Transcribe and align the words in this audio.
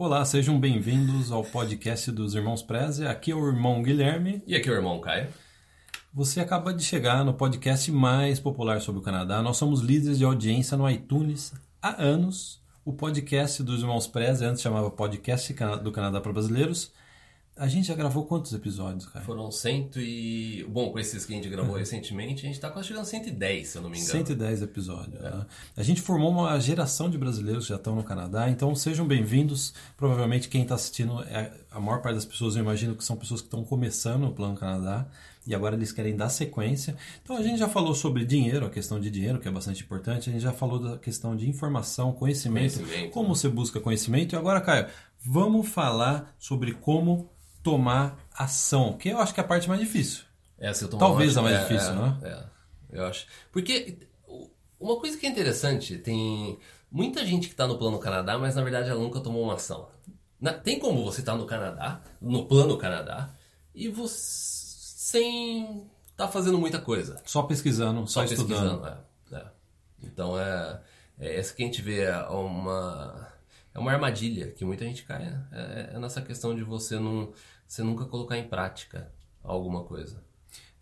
Olá, 0.00 0.24
sejam 0.24 0.60
bem-vindos 0.60 1.32
ao 1.32 1.42
podcast 1.42 2.12
dos 2.12 2.36
Irmãos 2.36 2.62
Preze. 2.62 3.04
Aqui 3.04 3.32
é 3.32 3.34
o 3.34 3.44
irmão 3.48 3.82
Guilherme. 3.82 4.40
E 4.46 4.54
aqui 4.54 4.68
é 4.68 4.72
o 4.72 4.76
irmão 4.76 5.00
Caio. 5.00 5.26
Você 6.14 6.38
acaba 6.38 6.72
de 6.72 6.84
chegar 6.84 7.24
no 7.24 7.34
podcast 7.34 7.90
mais 7.90 8.38
popular 8.38 8.80
sobre 8.80 9.00
o 9.00 9.02
Canadá. 9.02 9.42
Nós 9.42 9.56
somos 9.56 9.80
líderes 9.80 10.16
de 10.16 10.24
audiência 10.24 10.76
no 10.76 10.88
iTunes 10.88 11.52
há 11.82 12.00
anos. 12.00 12.62
O 12.84 12.92
podcast 12.92 13.60
dos 13.60 13.80
Irmãos 13.80 14.06
Preze, 14.06 14.44
antes 14.44 14.62
chamava 14.62 14.88
Podcast 14.88 15.52
do 15.82 15.90
Canadá 15.90 16.20
para 16.20 16.32
Brasileiros. 16.32 16.92
A 17.58 17.66
gente 17.66 17.88
já 17.88 17.94
gravou 17.94 18.24
quantos 18.24 18.52
episódios, 18.52 19.06
cara? 19.06 19.24
Foram 19.24 19.50
cento 19.50 20.00
e... 20.00 20.64
Bom, 20.68 20.92
com 20.92 20.98
esses 20.98 21.26
que 21.26 21.32
a 21.32 21.36
gente 21.36 21.48
gravou 21.48 21.72
uhum. 21.72 21.78
recentemente, 21.78 22.44
a 22.44 22.46
gente 22.46 22.54
está 22.54 22.70
quase 22.70 22.86
chegando 22.88 23.02
a 23.02 23.06
110, 23.06 23.68
se 23.68 23.76
eu 23.76 23.82
não 23.82 23.90
me 23.90 23.98
engano. 23.98 24.12
110 24.12 24.62
episódios. 24.62 25.20
É. 25.20 25.30
Né? 25.30 25.46
A 25.76 25.82
gente 25.82 26.00
formou 26.00 26.30
uma 26.30 26.58
geração 26.60 27.10
de 27.10 27.18
brasileiros 27.18 27.64
que 27.64 27.70
já 27.70 27.76
estão 27.76 27.96
no 27.96 28.04
Canadá, 28.04 28.48
então 28.48 28.74
sejam 28.76 29.06
bem-vindos. 29.06 29.74
Provavelmente 29.96 30.48
quem 30.48 30.62
está 30.62 30.76
assistindo, 30.76 31.20
é... 31.24 31.52
a 31.70 31.80
maior 31.80 32.00
parte 32.00 32.14
das 32.14 32.24
pessoas 32.24 32.54
eu 32.54 32.62
imagino 32.62 32.94
que 32.94 33.02
são 33.02 33.16
pessoas 33.16 33.40
que 33.40 33.48
estão 33.48 33.64
começando 33.64 34.24
o 34.24 34.32
Plano 34.32 34.56
Canadá 34.56 35.08
e 35.44 35.54
agora 35.54 35.74
eles 35.74 35.90
querem 35.90 36.14
dar 36.14 36.28
sequência. 36.28 36.94
Então 37.24 37.36
a 37.36 37.42
gente 37.42 37.58
já 37.58 37.68
falou 37.68 37.94
sobre 37.94 38.24
dinheiro, 38.24 38.66
a 38.66 38.70
questão 38.70 39.00
de 39.00 39.10
dinheiro, 39.10 39.40
que 39.40 39.48
é 39.48 39.50
bastante 39.50 39.82
importante. 39.82 40.28
A 40.28 40.32
gente 40.32 40.42
já 40.42 40.52
falou 40.52 40.78
da 40.78 40.98
questão 40.98 41.34
de 41.34 41.48
informação, 41.48 42.12
conhecimento, 42.12 42.74
conhecimento 42.74 43.10
como 43.10 43.30
né? 43.30 43.34
você 43.34 43.48
busca 43.48 43.80
conhecimento. 43.80 44.34
E 44.34 44.36
agora, 44.36 44.60
Caio, 44.60 44.86
vamos 45.18 45.66
falar 45.66 46.34
sobre 46.38 46.74
como 46.74 47.30
tomar 47.70 48.16
ação, 48.32 48.96
que 48.96 49.08
eu 49.08 49.18
acho 49.18 49.34
que 49.34 49.40
é 49.40 49.42
a 49.42 49.46
parte 49.46 49.68
mais 49.68 49.80
difícil. 49.80 50.24
É, 50.58 50.72
se 50.72 50.84
eu 50.84 50.88
tomar 50.88 51.06
Talvez 51.06 51.36
a 51.36 51.42
mais 51.42 51.56
é, 51.56 51.60
difícil, 51.60 51.92
é, 51.92 51.94
né? 51.94 52.18
É, 52.22 52.98
eu 52.98 53.06
acho. 53.06 53.26
Porque 53.52 53.98
uma 54.80 54.98
coisa 54.98 55.16
que 55.18 55.26
é 55.26 55.28
interessante, 55.28 55.98
tem 55.98 56.58
muita 56.90 57.24
gente 57.24 57.46
que 57.46 57.54
está 57.54 57.66
no 57.66 57.78
Plano 57.78 57.98
Canadá, 57.98 58.38
mas 58.38 58.54
na 58.54 58.62
verdade 58.62 58.88
ela 58.88 59.00
nunca 59.00 59.20
tomou 59.20 59.42
uma 59.42 59.54
ação. 59.54 59.88
tem 60.64 60.78
como 60.78 61.04
você 61.04 61.20
estar 61.20 61.32
tá 61.32 61.38
no 61.38 61.46
Canadá, 61.46 62.00
no 62.20 62.46
Plano 62.46 62.76
Canadá, 62.78 63.30
e 63.74 63.88
você 63.88 64.68
sem 65.08 65.86
estar 66.10 66.26
tá 66.26 66.28
fazendo 66.28 66.58
muita 66.58 66.78
coisa. 66.78 67.20
Só 67.24 67.42
pesquisando, 67.42 68.06
só, 68.06 68.20
só 68.20 68.24
estudando. 68.24 68.82
Pesquisando, 68.82 69.04
é, 69.32 69.36
é. 69.36 69.46
Então 70.02 70.38
é, 70.38 70.80
é 71.18 71.38
essa 71.38 71.54
que 71.54 71.62
a 71.62 71.66
gente 71.66 71.80
vê 71.80 72.00
é 72.00 72.18
uma 72.28 73.28
é 73.74 73.78
uma 73.78 73.92
armadilha 73.92 74.50
que 74.50 74.64
muita 74.66 74.84
gente 74.84 75.04
cai. 75.04 75.24
Né? 75.24 75.46
É, 75.52 75.90
é 75.94 75.98
nessa 75.98 76.20
questão 76.20 76.54
de 76.54 76.62
você 76.62 76.98
não 76.98 77.32
você 77.68 77.82
nunca 77.82 78.06
colocar 78.06 78.38
em 78.38 78.48
prática 78.48 79.12
alguma 79.44 79.84
coisa. 79.84 80.26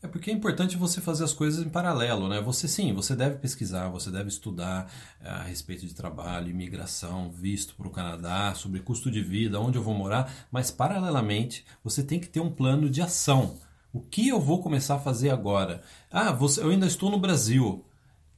É 0.02 0.06
porque 0.06 0.30
é 0.30 0.32
importante 0.32 0.76
você 0.76 1.00
fazer 1.00 1.24
as 1.24 1.32
coisas 1.32 1.66
em 1.66 1.68
paralelo, 1.68 2.28
né? 2.28 2.40
Você 2.40 2.68
sim, 2.68 2.92
você 2.92 3.16
deve 3.16 3.38
pesquisar, 3.38 3.88
você 3.88 4.10
deve 4.10 4.28
estudar 4.28 4.92
é, 5.20 5.28
a 5.28 5.42
respeito 5.42 5.84
de 5.84 5.94
trabalho, 5.94 6.50
imigração, 6.50 7.30
visto 7.30 7.74
para 7.74 7.88
o 7.88 7.90
Canadá, 7.90 8.54
sobre 8.54 8.80
custo 8.80 9.10
de 9.10 9.20
vida, 9.20 9.58
onde 9.58 9.78
eu 9.78 9.82
vou 9.82 9.94
morar, 9.94 10.32
mas 10.50 10.70
paralelamente 10.70 11.66
você 11.82 12.04
tem 12.04 12.20
que 12.20 12.28
ter 12.28 12.40
um 12.40 12.52
plano 12.52 12.88
de 12.88 13.02
ação. 13.02 13.58
O 13.92 14.00
que 14.00 14.28
eu 14.28 14.40
vou 14.40 14.62
começar 14.62 14.96
a 14.96 15.00
fazer 15.00 15.30
agora? 15.30 15.82
Ah, 16.10 16.30
você, 16.30 16.60
eu 16.60 16.68
ainda 16.68 16.86
estou 16.86 17.10
no 17.10 17.18
Brasil. 17.18 17.84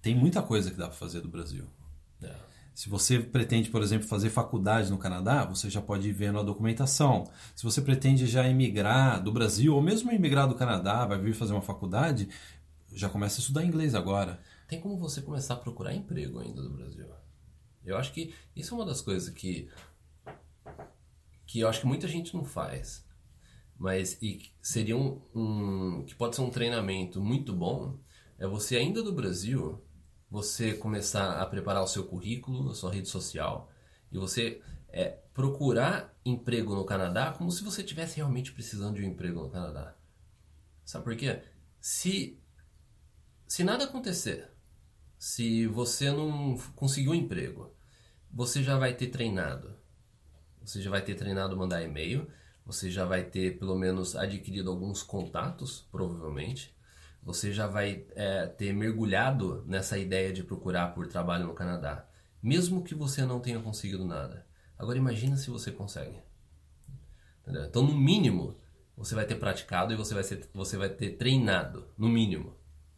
Tem 0.00 0.14
muita 0.14 0.40
coisa 0.40 0.70
que 0.70 0.76
dá 0.76 0.86
para 0.86 0.96
fazer 0.96 1.20
do 1.20 1.28
Brasil. 1.28 1.66
Se 2.78 2.88
você 2.88 3.18
pretende, 3.18 3.70
por 3.70 3.82
exemplo, 3.82 4.06
fazer 4.06 4.30
faculdade 4.30 4.88
no 4.88 4.98
Canadá, 4.98 5.44
você 5.44 5.68
já 5.68 5.82
pode 5.82 6.10
ir 6.10 6.12
vendo 6.12 6.38
a 6.38 6.44
documentação. 6.44 7.28
Se 7.56 7.64
você 7.64 7.82
pretende 7.82 8.24
já 8.24 8.48
emigrar 8.48 9.20
do 9.20 9.32
Brasil, 9.32 9.74
ou 9.74 9.82
mesmo 9.82 10.12
emigrar 10.12 10.46
do 10.46 10.54
Canadá, 10.54 11.04
vai 11.04 11.18
vir 11.18 11.34
fazer 11.34 11.54
uma 11.54 11.60
faculdade, 11.60 12.28
já 12.92 13.08
começa 13.08 13.40
a 13.40 13.42
estudar 13.42 13.64
inglês 13.64 13.96
agora. 13.96 14.40
Tem 14.68 14.80
como 14.80 14.96
você 14.96 15.20
começar 15.20 15.54
a 15.54 15.56
procurar 15.56 15.92
emprego 15.92 16.38
ainda 16.38 16.62
do 16.62 16.70
Brasil. 16.70 17.08
Eu 17.84 17.96
acho 17.96 18.12
que 18.12 18.32
isso 18.54 18.72
é 18.72 18.78
uma 18.78 18.86
das 18.86 19.00
coisas 19.00 19.28
que 19.28 19.68
que 21.48 21.58
eu 21.58 21.68
acho 21.68 21.80
que 21.80 21.86
muita 21.88 22.06
gente 22.06 22.32
não 22.32 22.44
faz. 22.44 23.04
Mas 23.76 24.16
e 24.22 24.52
seria 24.62 24.96
um, 24.96 25.20
um 25.34 26.04
que 26.06 26.14
pode 26.14 26.36
ser 26.36 26.42
um 26.42 26.50
treinamento 26.50 27.20
muito 27.20 27.52
bom 27.52 27.98
é 28.38 28.46
você 28.46 28.76
ainda 28.76 29.02
do 29.02 29.12
Brasil 29.12 29.82
você 30.30 30.74
começar 30.74 31.40
a 31.40 31.46
preparar 31.46 31.82
o 31.82 31.88
seu 31.88 32.04
currículo, 32.04 32.70
a 32.70 32.74
sua 32.74 32.92
rede 32.92 33.08
social, 33.08 33.70
e 34.12 34.18
você 34.18 34.62
é, 34.88 35.18
procurar 35.32 36.14
emprego 36.24 36.74
no 36.74 36.84
Canadá 36.84 37.32
como 37.32 37.50
se 37.50 37.62
você 37.62 37.82
estivesse 37.82 38.16
realmente 38.16 38.52
precisando 38.52 38.96
de 38.96 39.02
um 39.02 39.08
emprego 39.08 39.40
no 39.40 39.50
Canadá. 39.50 39.96
Sabe 40.84 41.04
por 41.04 41.16
quê? 41.16 41.42
Se, 41.80 42.38
se 43.46 43.64
nada 43.64 43.84
acontecer, 43.84 44.50
se 45.18 45.66
você 45.66 46.10
não 46.10 46.56
conseguiu 46.74 47.12
um 47.12 47.14
emprego, 47.14 47.74
você 48.30 48.62
já 48.62 48.78
vai 48.78 48.94
ter 48.94 49.08
treinado. 49.08 49.76
Você 50.60 50.82
já 50.82 50.90
vai 50.90 51.02
ter 51.02 51.14
treinado 51.14 51.56
mandar 51.56 51.82
e-mail, 51.82 52.30
você 52.64 52.90
já 52.90 53.04
vai 53.04 53.24
ter 53.24 53.58
pelo 53.58 53.76
menos 53.76 54.14
adquirido 54.14 54.70
alguns 54.70 55.02
contatos, 55.02 55.88
provavelmente 55.90 56.76
você 57.28 57.52
já 57.52 57.66
vai 57.66 58.06
é, 58.16 58.46
ter 58.46 58.72
mergulhado 58.72 59.62
nessa 59.66 59.98
ideia 59.98 60.32
de 60.32 60.42
procurar 60.42 60.94
por 60.94 61.06
trabalho 61.06 61.46
no 61.46 61.52
Canadá, 61.52 62.08
mesmo 62.42 62.82
que 62.82 62.94
você 62.94 63.22
não 63.26 63.38
tenha 63.38 63.60
conseguido 63.60 64.02
nada. 64.02 64.46
Agora 64.78 64.96
imagina 64.96 65.36
se 65.36 65.50
você 65.50 65.70
consegue. 65.70 66.22
Entendeu? 67.42 67.66
Então, 67.66 67.82
no 67.82 67.94
mínimo, 67.94 68.56
você 68.96 69.14
vai 69.14 69.26
ter 69.26 69.34
praticado 69.34 69.92
e 69.92 69.96
você 69.96 70.14
vai, 70.14 70.24
ser, 70.24 70.48
você 70.54 70.78
vai 70.78 70.88
ter 70.88 71.18
treinado, 71.18 71.88
no 71.98 72.08
mínimo. 72.08 72.56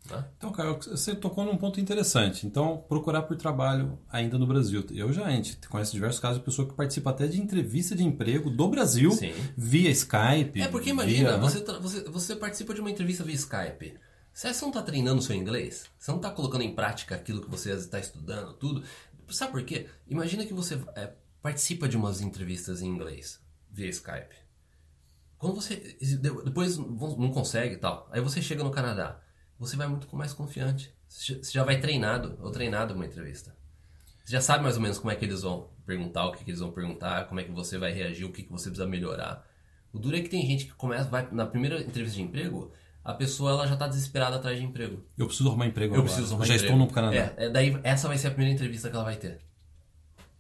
Né? 0.09 0.25
Então, 0.37 0.53
cara, 0.53 0.75
você 0.75 1.13
tocou 1.13 1.45
num 1.45 1.57
ponto 1.57 1.81
interessante. 1.81 2.47
Então, 2.47 2.85
procurar 2.89 3.23
por 3.23 3.37
trabalho 3.37 3.99
ainda 4.09 4.39
no 4.39 4.47
Brasil. 4.47 4.85
Eu 4.93 5.13
já, 5.13 5.25
a 5.25 5.31
gente 5.33 5.57
conhece 5.69 5.91
diversos 5.91 6.21
casos 6.21 6.39
de 6.39 6.45
pessoa 6.45 6.69
que 6.69 6.75
participa 6.75 7.11
até 7.11 7.27
de 7.27 7.41
entrevista 7.41 7.97
de 7.97 8.05
emprego 8.05 8.49
do 8.49 8.69
Brasil 8.69 9.11
Sim. 9.11 9.33
via 9.57 9.91
Skype. 9.91 10.63
É 10.63 10.69
porque 10.69 10.91
imagina, 10.91 11.31
via, 11.31 11.37
né? 11.37 11.43
você, 11.43 11.65
você, 11.81 12.05
você 12.05 12.37
participa 12.37 12.73
de 12.73 12.81
uma 12.81 12.93
entrevista 12.93 13.25
via 13.25 13.35
Skype. 13.35 13.99
Você 14.33 14.49
não 14.63 14.69
está 14.69 14.83
treinando 14.83 15.23
seu 15.23 15.35
inglês? 15.35 15.91
Você 15.99 16.11
não 16.11 16.19
está 16.19 16.31
colocando 16.31 16.63
em 16.63 16.75
prática 16.75 17.15
aquilo 17.15 17.43
que 17.43 17.51
você 17.51 17.73
está 17.73 17.99
estudando, 17.99 18.55
tudo? 18.55 18.85
Sabe 19.29 19.53
por 19.53 19.63
quê? 19.65 19.89
Imagina 20.09 20.47
que 20.47 20.55
você 20.55 20.81
é, 20.97 21.13
participa 21.43 21.89
de 21.89 21.97
umas 21.97 22.21
entrevistas 22.21 22.83
em 22.83 22.87
inglês 22.87 23.41
via 23.71 23.89
Skype. 23.89 24.35
Quando 25.39 25.55
você 25.55 25.97
depois 26.45 26.77
não 26.77 27.31
consegue 27.31 27.75
e 27.75 27.79
tal, 27.79 28.09
aí 28.13 28.21
você 28.21 28.43
chega 28.43 28.63
no 28.63 28.71
Canadá, 28.71 29.23
você 29.59 29.77
vai 29.77 29.87
muito 29.87 30.15
mais 30.15 30.33
confiante. 30.33 30.95
Você 31.09 31.41
já 31.43 31.65
vai 31.65 31.81
treinado 31.81 32.39
ou 32.41 32.51
treinado 32.51 32.95
uma 32.95 33.07
entrevista. 33.07 33.57
Você 34.25 34.33
já 34.33 34.41
sabe 34.41 34.63
mais 34.63 34.77
ou 34.77 34.83
menos 34.83 34.99
como 34.99 35.11
é 35.11 35.17
que 35.17 35.25
eles 35.25 35.43
vão 35.43 35.71
perguntar, 35.87 36.27
o 36.27 36.33
que, 36.33 36.45
que 36.45 36.51
eles 36.51 36.61
vão 36.61 36.71
perguntar, 36.71 37.27
como 37.27 37.41
é 37.41 37.45
que 37.45 37.51
você 37.51 37.79
vai 37.79 37.93
reagir, 37.93 38.25
o 38.25 38.33
que, 38.33 38.43
que 38.43 38.51
você 38.51 38.69
precisa 38.69 38.87
melhorar. 38.87 39.47
O 39.93 39.99
duro 39.99 40.17
é 40.17 40.21
que 40.21 40.29
tem 40.29 40.47
gente 40.47 40.67
que 40.67 40.75
começa, 40.75 41.09
vai 41.09 41.29
na 41.33 41.47
primeira 41.47 41.81
entrevista 41.81 42.17
de 42.17 42.23
emprego, 42.23 42.73
a 43.05 43.15
pessoa 43.15 43.53
ela 43.53 43.66
já 43.66 43.75
está 43.75 43.88
desesperada 43.88 44.37
atrás 44.37 44.59
de 44.59 44.65
emprego. 44.65 45.03
Eu 45.16 45.27
preciso 45.27 45.49
arrumar 45.49 45.66
emprego 45.66 45.94
Eu 45.94 46.00
agora. 46.00 46.12
preciso 46.12 46.33
arrumar 46.34 46.47
já 46.47 46.55
emprego. 46.55 46.72
estou 46.75 46.87
no 46.87 46.93
Canadá. 46.93 47.16
É, 47.16 47.34
é, 47.47 47.49
daí 47.49 47.78
essa 47.83 48.09
vai 48.09 48.19
ser 48.19 48.28
a 48.28 48.31
primeira 48.31 48.55
entrevista 48.55 48.88
que 48.88 48.94
ela 48.94 49.05
vai 49.05 49.16
ter. 49.16 49.38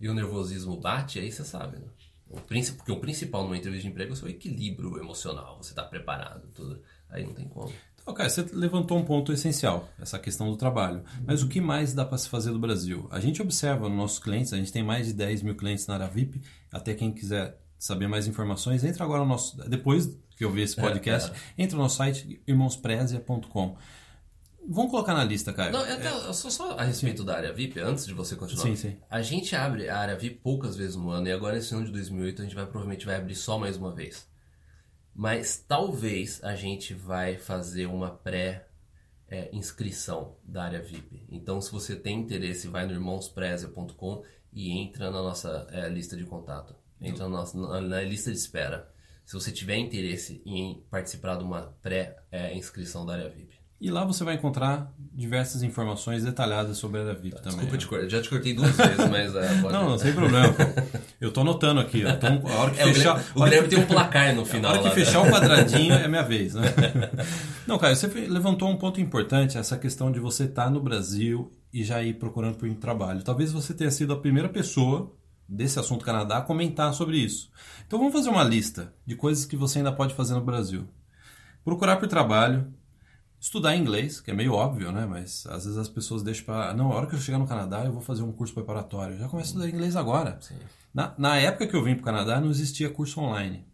E 0.00 0.08
o 0.08 0.14
nervosismo 0.14 0.78
bate, 0.78 1.18
aí 1.18 1.30
você 1.30 1.44
sabe, 1.44 1.78
né? 1.78 1.86
O 2.30 2.36
porque 2.76 2.92
o 2.92 3.00
principal 3.00 3.42
numa 3.42 3.56
entrevista 3.56 3.82
de 3.82 3.88
emprego 3.88 4.10
é 4.10 4.14
o 4.14 4.16
seu 4.16 4.28
equilíbrio 4.28 4.98
emocional. 4.98 5.58
Você 5.60 5.70
está 5.70 5.82
preparado, 5.82 6.46
tudo. 6.54 6.80
Aí 7.08 7.24
não 7.24 7.34
tem 7.34 7.48
como. 7.48 7.72
Então, 8.00 8.14
cara, 8.14 8.30
você 8.30 8.46
levantou 8.52 8.96
um 8.98 9.04
ponto 9.04 9.32
essencial, 9.32 9.88
essa 10.00 10.18
questão 10.18 10.48
do 10.48 10.56
trabalho. 10.56 11.02
Mas 11.26 11.42
o 11.42 11.48
que 11.48 11.60
mais 11.60 11.92
dá 11.92 12.04
para 12.04 12.16
se 12.16 12.28
fazer 12.28 12.50
do 12.52 12.58
Brasil? 12.58 13.08
A 13.10 13.20
gente 13.20 13.42
observa 13.42 13.88
nos 13.88 13.98
nossos 13.98 14.18
clientes, 14.20 14.52
a 14.52 14.56
gente 14.56 14.72
tem 14.72 14.82
mais 14.82 15.08
de 15.08 15.12
10 15.12 15.42
mil 15.42 15.56
clientes 15.56 15.86
na 15.86 15.94
área 15.94 16.08
VIP. 16.08 16.40
Até 16.72 16.94
quem 16.94 17.12
quiser 17.12 17.60
saber 17.78 18.06
mais 18.06 18.26
informações, 18.26 18.84
entra 18.84 19.04
agora 19.04 19.20
no 19.20 19.28
nosso. 19.28 19.56
Depois 19.68 20.16
que 20.40 20.44
ouvir 20.46 20.62
esse 20.62 20.80
é, 20.80 20.82
podcast, 20.82 21.30
é, 21.30 21.34
é. 21.34 21.64
entra 21.64 21.76
no 21.76 21.82
nosso 21.82 21.96
site 21.96 22.42
irmãosprezia.com. 22.46 23.76
Vamos 24.66 24.90
colocar 24.90 25.12
na 25.12 25.22
lista, 25.22 25.52
cara. 25.52 25.70
Não, 25.70 25.80
até, 25.80 26.06
é. 26.06 26.32
só, 26.32 26.48
só 26.48 26.78
a 26.78 26.82
respeito 26.82 27.20
sim. 27.20 27.26
da 27.26 27.36
área 27.36 27.52
VIP, 27.52 27.78
antes 27.78 28.06
de 28.06 28.14
você 28.14 28.34
continuar. 28.36 28.64
Sim, 28.64 28.74
sim. 28.74 28.96
A 29.10 29.20
gente 29.20 29.54
abre 29.54 29.90
a 29.90 29.98
área 29.98 30.16
VIP 30.16 30.36
poucas 30.36 30.76
vezes 30.76 30.96
no 30.96 31.10
ano 31.10 31.28
e 31.28 31.32
agora 31.32 31.56
nesse 31.56 31.74
ano 31.74 31.84
de 31.84 31.92
2008 31.92 32.40
a 32.40 32.44
gente 32.44 32.54
vai 32.54 32.64
provavelmente 32.64 33.04
vai 33.04 33.16
abrir 33.16 33.34
só 33.34 33.58
mais 33.58 33.76
uma 33.76 33.92
vez. 33.94 34.26
Mas 35.14 35.62
talvez 35.68 36.42
a 36.42 36.56
gente 36.56 36.94
vai 36.94 37.36
fazer 37.36 37.84
uma 37.84 38.10
pré 38.10 38.66
é, 39.28 39.54
inscrição 39.54 40.38
da 40.42 40.64
área 40.64 40.80
VIP. 40.80 41.26
Então, 41.28 41.60
se 41.60 41.70
você 41.70 41.94
tem 41.94 42.18
interesse, 42.18 42.66
vai 42.66 42.86
no 42.86 42.92
irmãosprezia.com 42.92 44.24
e 44.54 44.70
entra 44.70 45.10
na 45.10 45.20
nossa 45.20 45.66
é, 45.70 45.86
lista 45.90 46.16
de 46.16 46.24
contato. 46.24 46.74
Entra 46.98 47.24
na, 47.24 47.36
nossa, 47.36 47.58
na, 47.58 47.80
na 47.82 48.00
lista 48.00 48.32
de 48.32 48.38
espera 48.38 48.90
se 49.24 49.34
você 49.34 49.52
tiver 49.52 49.76
interesse 49.76 50.42
em 50.44 50.82
participar 50.90 51.36
de 51.36 51.44
uma 51.44 51.74
pré-inscrição 51.82 53.06
da 53.06 53.14
área 53.14 53.28
VIP. 53.28 53.60
E 53.80 53.90
lá 53.90 54.04
você 54.04 54.22
vai 54.22 54.34
encontrar 54.34 54.92
diversas 54.98 55.62
informações 55.62 56.22
detalhadas 56.22 56.76
sobre 56.76 57.00
a 57.00 57.04
área 57.04 57.14
VIP 57.14 57.30
Desculpa 57.30 57.50
também. 57.50 57.60
Desculpa 57.60 57.78
te 57.78 57.86
cortar, 57.86 58.08
já 58.10 58.20
te 58.20 58.28
cortei 58.28 58.52
duas 58.52 58.76
vezes, 58.76 59.08
mas... 59.08 59.34
Uh, 59.34 59.62
pode... 59.62 59.72
Não, 59.72 59.88
não, 59.88 59.98
sem 59.98 60.12
problema. 60.12 60.54
Eu 61.18 61.32
tô 61.32 61.40
anotando 61.40 61.80
aqui. 61.80 62.02
Tô, 62.02 62.48
a 62.48 62.56
hora 62.56 62.70
que 62.72 62.80
é, 62.80 62.92
fechar, 62.92 63.24
o 63.34 63.42
Guilherme 63.42 63.68
tem 63.68 63.78
um 63.78 63.86
placar 63.86 64.34
no 64.34 64.44
final. 64.44 64.70
A 64.70 64.74
hora 64.74 64.82
que 64.82 64.88
lá, 64.88 64.94
fechar 64.94 65.22
né? 65.22 65.30
o 65.30 65.32
quadradinho 65.32 65.94
é 65.94 66.06
minha 66.06 66.22
vez. 66.22 66.54
Né? 66.54 66.62
Não, 67.66 67.78
cara, 67.78 67.96
você 67.96 68.06
levantou 68.28 68.68
um 68.68 68.76
ponto 68.76 69.00
importante, 69.00 69.56
essa 69.56 69.78
questão 69.78 70.12
de 70.12 70.20
você 70.20 70.44
estar 70.44 70.64
tá 70.64 70.70
no 70.70 70.80
Brasil 70.82 71.50
e 71.72 71.82
já 71.82 72.02
ir 72.02 72.18
procurando 72.18 72.56
por 72.56 72.68
um 72.68 72.74
trabalho. 72.74 73.22
Talvez 73.22 73.50
você 73.50 73.72
tenha 73.72 73.90
sido 73.90 74.12
a 74.12 74.16
primeira 74.16 74.50
pessoa 74.50 75.10
desse 75.50 75.80
assunto 75.80 76.04
Canadá 76.04 76.40
comentar 76.40 76.94
sobre 76.94 77.18
isso. 77.18 77.50
Então 77.84 77.98
vamos 77.98 78.14
fazer 78.14 78.28
uma 78.28 78.44
lista 78.44 78.94
de 79.04 79.16
coisas 79.16 79.44
que 79.44 79.56
você 79.56 79.78
ainda 79.78 79.90
pode 79.92 80.14
fazer 80.14 80.34
no 80.34 80.40
Brasil. 80.40 80.88
Procurar 81.64 81.96
por 81.96 82.06
trabalho, 82.06 82.72
estudar 83.40 83.76
inglês, 83.76 84.20
que 84.20 84.30
é 84.30 84.34
meio 84.34 84.52
óbvio, 84.52 84.92
né? 84.92 85.04
Mas 85.04 85.44
às 85.46 85.64
vezes 85.64 85.76
as 85.76 85.88
pessoas 85.88 86.22
deixam 86.22 86.44
para. 86.44 86.72
Não, 86.72 86.92
a 86.92 86.94
hora 86.94 87.06
que 87.08 87.16
eu 87.16 87.20
chegar 87.20 87.38
no 87.38 87.48
Canadá 87.48 87.84
eu 87.84 87.92
vou 87.92 88.00
fazer 88.00 88.22
um 88.22 88.32
curso 88.32 88.54
preparatório. 88.54 89.18
Já 89.18 89.28
começo 89.28 89.48
a 89.48 89.50
estudar 89.50 89.68
inglês 89.68 89.96
agora. 89.96 90.38
Na, 90.94 91.14
na 91.18 91.36
época 91.36 91.66
que 91.66 91.74
eu 91.74 91.82
vim 91.82 91.94
para 91.94 92.02
o 92.02 92.04
Canadá 92.04 92.40
não 92.40 92.50
existia 92.50 92.88
curso 92.88 93.20
online. 93.20 93.66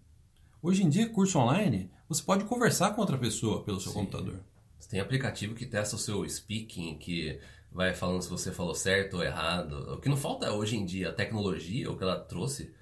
Hoje 0.63 0.83
em 0.83 0.89
dia, 0.89 1.09
curso 1.09 1.39
online, 1.39 1.91
você 2.09 2.23
pode 2.23 2.45
conversar 2.45 2.91
com 2.91 3.01
outra 3.03 3.19
pessoa 3.19 3.63
pelo 3.63 3.81
seu 3.81 3.93
Sim. 3.93 3.99
computador. 3.99 4.41
Você 4.79 4.89
tem 4.89 5.01
aplicativo 5.01 5.55
que 5.55 5.67
testa 5.67 5.97
o 5.97 5.99
seu 5.99 6.29
speaking, 6.29 6.97
que 6.99 7.39
vai 7.71 7.95
falando 7.95 8.23
se 8.23 8.31
você 8.31 8.53
falou 8.53 8.75
certo 8.75 9.19
ou 9.19 9.23
errado. 9.23 9.95
O 9.95 9.99
que 9.99 10.09
não 10.09 10.17
falta 10.17 10.53
hoje 10.53 10.77
em 10.77 10.85
dia, 10.85 11.11
a 11.11 11.13
tecnologia, 11.13 11.91
o 11.91 11.97
que 11.97 12.03
ela 12.03 12.19
trouxe 12.19 12.75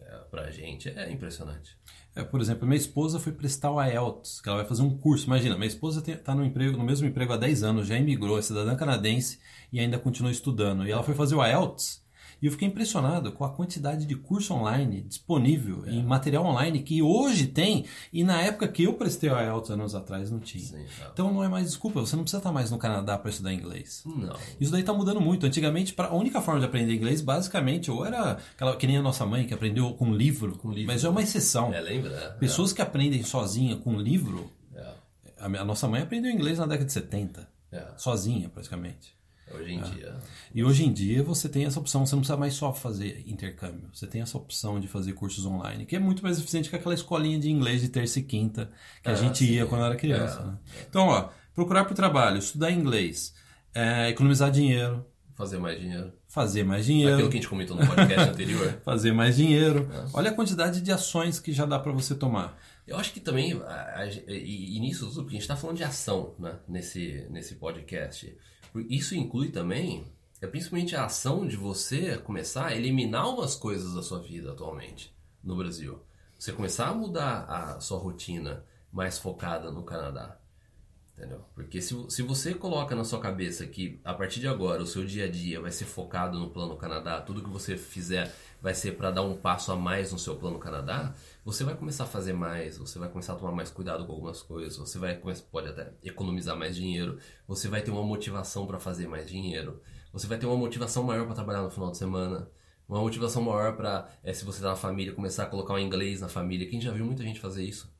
é, 0.00 0.16
pra 0.30 0.50
gente 0.50 0.88
é 0.88 1.10
impressionante. 1.10 1.76
É, 2.14 2.24
por 2.24 2.40
exemplo, 2.40 2.66
minha 2.66 2.78
esposa 2.78 3.20
foi 3.20 3.32
prestar 3.32 3.70
o 3.70 3.80
IELTS, 3.80 4.40
que 4.40 4.48
ela 4.48 4.58
vai 4.58 4.66
fazer 4.66 4.82
um 4.82 4.96
curso. 4.96 5.26
Imagina, 5.26 5.54
minha 5.54 5.68
esposa 5.68 6.02
está 6.10 6.34
no, 6.34 6.44
emprego, 6.44 6.76
no 6.76 6.84
mesmo 6.84 7.06
emprego 7.06 7.32
há 7.32 7.36
10 7.36 7.62
anos, 7.62 7.86
já 7.86 7.96
emigrou, 7.96 8.38
é 8.38 8.42
cidadã 8.42 8.74
canadense 8.74 9.38
e 9.72 9.78
ainda 9.78 9.98
continua 9.98 10.32
estudando. 10.32 10.86
E 10.86 10.90
ela 10.90 11.02
foi 11.02 11.14
fazer 11.14 11.36
o 11.36 11.44
IELTS 11.44 12.02
e 12.40 12.46
eu 12.46 12.52
fiquei 12.52 12.68
impressionado 12.68 13.32
com 13.32 13.44
a 13.44 13.50
quantidade 13.50 14.06
de 14.06 14.14
curso 14.14 14.54
online 14.54 15.02
disponível 15.02 15.84
é. 15.86 15.90
em 15.90 16.02
material 16.02 16.44
online 16.44 16.82
que 16.82 17.02
hoje 17.02 17.46
tem 17.46 17.84
e 18.12 18.22
na 18.22 18.40
época 18.40 18.68
que 18.68 18.84
eu 18.84 18.94
prestei 18.94 19.30
o 19.30 19.38
IELTS 19.38 19.70
anos 19.70 19.94
atrás 19.94 20.30
não 20.30 20.38
tinha. 20.38 20.64
Sim, 20.64 20.84
então 21.12 21.32
não 21.32 21.42
é 21.42 21.48
mais 21.48 21.66
desculpa, 21.66 22.00
você 22.00 22.16
não 22.16 22.22
precisa 22.22 22.38
estar 22.38 22.52
mais 22.52 22.70
no 22.70 22.78
Canadá 22.78 23.18
para 23.18 23.30
estudar 23.30 23.52
inglês. 23.52 24.02
Não. 24.06 24.36
Isso 24.60 24.70
daí 24.70 24.80
está 24.80 24.92
mudando 24.92 25.20
muito. 25.20 25.46
Antigamente, 25.46 25.92
pra, 25.92 26.08
a 26.08 26.14
única 26.14 26.40
forma 26.40 26.60
de 26.60 26.66
aprender 26.66 26.94
inglês, 26.94 27.20
basicamente, 27.20 27.90
ou 27.90 28.04
era 28.04 28.38
aquela, 28.54 28.76
que 28.76 28.86
nem 28.86 28.96
a 28.96 29.02
nossa 29.02 29.26
mãe 29.26 29.46
que 29.46 29.54
aprendeu 29.54 29.92
com 29.94 30.12
livro, 30.12 30.56
com 30.58 30.70
livro. 30.70 30.92
mas 30.92 31.04
é 31.04 31.08
uma 31.08 31.22
exceção. 31.22 31.72
É, 31.72 31.80
lembra? 31.80 32.12
É. 32.12 32.30
Pessoas 32.38 32.72
que 32.72 32.82
aprendem 32.82 33.22
sozinha 33.22 33.76
com 33.76 33.98
livro. 33.98 34.50
É. 34.74 34.92
A, 35.38 35.46
a 35.46 35.64
nossa 35.64 35.88
mãe 35.88 36.02
aprendeu 36.02 36.30
inglês 36.30 36.58
na 36.58 36.66
década 36.66 36.86
de 36.86 36.92
70. 36.92 37.48
É. 37.72 37.86
Sozinha, 37.96 38.48
praticamente. 38.48 39.17
Hoje 39.54 39.72
em 39.72 39.80
é. 39.80 39.82
dia. 39.82 40.16
E 40.54 40.64
hoje 40.64 40.84
em 40.84 40.92
dia 40.92 41.22
você 41.22 41.48
tem 41.48 41.64
essa 41.64 41.78
opção, 41.78 42.04
você 42.04 42.14
não 42.14 42.20
precisa 42.20 42.36
mais 42.36 42.54
só 42.54 42.72
fazer 42.72 43.22
intercâmbio, 43.26 43.88
você 43.92 44.06
tem 44.06 44.20
essa 44.22 44.36
opção 44.36 44.80
de 44.80 44.88
fazer 44.88 45.12
cursos 45.12 45.44
online, 45.46 45.86
que 45.86 45.96
é 45.96 45.98
muito 45.98 46.22
mais 46.22 46.38
eficiente 46.38 46.70
que 46.70 46.76
aquela 46.76 46.94
escolinha 46.94 47.38
de 47.38 47.50
inglês 47.50 47.80
de 47.80 47.88
terça 47.88 48.18
e 48.18 48.22
quinta 48.22 48.70
que 49.02 49.08
a 49.08 49.12
é, 49.12 49.16
gente 49.16 49.38
sim. 49.38 49.52
ia 49.52 49.66
quando 49.66 49.84
era 49.84 49.96
criança. 49.96 50.40
É, 50.40 50.46
né? 50.46 50.58
Então, 50.88 51.06
ó, 51.08 51.28
procurar 51.54 51.84
por 51.84 51.94
trabalho, 51.94 52.38
estudar 52.38 52.70
inglês, 52.70 53.34
é, 53.74 54.08
economizar 54.10 54.50
dinheiro. 54.50 55.04
Fazer 55.34 55.58
mais 55.58 55.80
dinheiro. 55.80 56.12
Fazer 56.26 56.64
mais 56.64 56.84
dinheiro. 56.84 57.14
Aquilo 57.14 57.30
que 57.30 57.36
a 57.36 57.40
gente 57.40 57.48
comentou 57.48 57.76
no 57.76 57.86
podcast 57.86 58.30
anterior. 58.30 58.80
Fazer 58.84 59.12
mais 59.12 59.36
dinheiro. 59.36 59.88
É. 59.92 60.06
Olha 60.12 60.30
a 60.30 60.34
quantidade 60.34 60.80
de 60.80 60.90
ações 60.90 61.38
que 61.38 61.52
já 61.52 61.64
dá 61.64 61.78
para 61.78 61.92
você 61.92 62.14
tomar. 62.14 62.58
Eu 62.84 62.96
acho 62.96 63.12
que 63.12 63.20
também, 63.20 63.60
e, 64.26 64.76
e 64.76 64.80
nisso 64.80 65.06
tudo, 65.06 65.22
porque 65.22 65.36
a 65.36 65.38
gente 65.38 65.42
está 65.42 65.56
falando 65.56 65.76
de 65.76 65.84
ação 65.84 66.34
né, 66.38 66.56
nesse, 66.66 67.26
nesse 67.30 67.54
podcast. 67.54 68.36
Isso 68.74 69.14
inclui 69.14 69.50
também, 69.50 70.06
é 70.40 70.46
principalmente 70.46 70.94
a 70.94 71.04
ação 71.04 71.46
de 71.46 71.56
você 71.56 72.18
começar 72.18 72.66
a 72.66 72.74
eliminar 72.74 73.28
umas 73.28 73.54
coisas 73.54 73.94
da 73.94 74.02
sua 74.02 74.20
vida 74.20 74.52
atualmente 74.52 75.14
no 75.42 75.56
Brasil. 75.56 76.00
Você 76.38 76.52
começar 76.52 76.88
a 76.88 76.94
mudar 76.94 77.44
a 77.44 77.80
sua 77.80 77.98
rotina 77.98 78.64
mais 78.92 79.18
focada 79.18 79.70
no 79.70 79.82
Canadá. 79.82 80.38
Entendeu? 81.16 81.44
Porque 81.52 81.82
se, 81.82 81.96
se 82.10 82.22
você 82.22 82.54
coloca 82.54 82.94
na 82.94 83.02
sua 83.02 83.18
cabeça 83.18 83.66
que 83.66 84.00
a 84.04 84.14
partir 84.14 84.38
de 84.38 84.46
agora 84.46 84.80
o 84.80 84.86
seu 84.86 85.04
dia 85.04 85.24
a 85.24 85.28
dia 85.28 85.60
vai 85.60 85.72
ser 85.72 85.84
focado 85.84 86.38
no 86.38 86.50
plano 86.50 86.76
Canadá, 86.76 87.20
tudo 87.20 87.42
que 87.42 87.50
você 87.50 87.76
fizer 87.76 88.32
vai 88.62 88.72
ser 88.72 88.92
para 88.92 89.10
dar 89.10 89.22
um 89.22 89.36
passo 89.36 89.72
a 89.72 89.76
mais 89.76 90.12
no 90.12 90.18
seu 90.18 90.36
plano 90.36 90.60
Canadá, 90.60 91.12
você 91.48 91.64
vai 91.64 91.74
começar 91.74 92.04
a 92.04 92.06
fazer 92.06 92.34
mais, 92.34 92.76
você 92.76 92.98
vai 92.98 93.08
começar 93.08 93.32
a 93.32 93.36
tomar 93.36 93.52
mais 93.52 93.70
cuidado 93.70 94.04
com 94.04 94.12
algumas 94.12 94.42
coisas, 94.42 94.76
você 94.76 94.98
vai 94.98 95.18
pode 95.50 95.66
até 95.66 95.94
economizar 96.02 96.54
mais 96.54 96.76
dinheiro, 96.76 97.18
você 97.46 97.68
vai 97.68 97.80
ter 97.80 97.90
uma 97.90 98.02
motivação 98.02 98.66
para 98.66 98.78
fazer 98.78 99.08
mais 99.08 99.26
dinheiro, 99.26 99.80
você 100.12 100.26
vai 100.26 100.36
ter 100.36 100.44
uma 100.44 100.58
motivação 100.58 101.02
maior 101.02 101.24
para 101.24 101.34
trabalhar 101.34 101.62
no 101.62 101.70
final 101.70 101.90
de 101.90 101.96
semana, 101.96 102.50
uma 102.86 103.00
motivação 103.00 103.40
maior 103.40 103.74
para, 103.76 104.10
é, 104.22 104.30
se 104.34 104.44
você 104.44 104.60
tá 104.60 104.68
na 104.68 104.76
família, 104.76 105.14
começar 105.14 105.44
a 105.44 105.46
colocar 105.46 105.72
o 105.72 105.78
inglês 105.78 106.20
na 106.20 106.28
família. 106.28 106.68
Quem 106.68 106.82
já 106.82 106.92
viu 106.92 107.06
muita 107.06 107.22
gente 107.22 107.40
fazer 107.40 107.64
isso? 107.64 107.90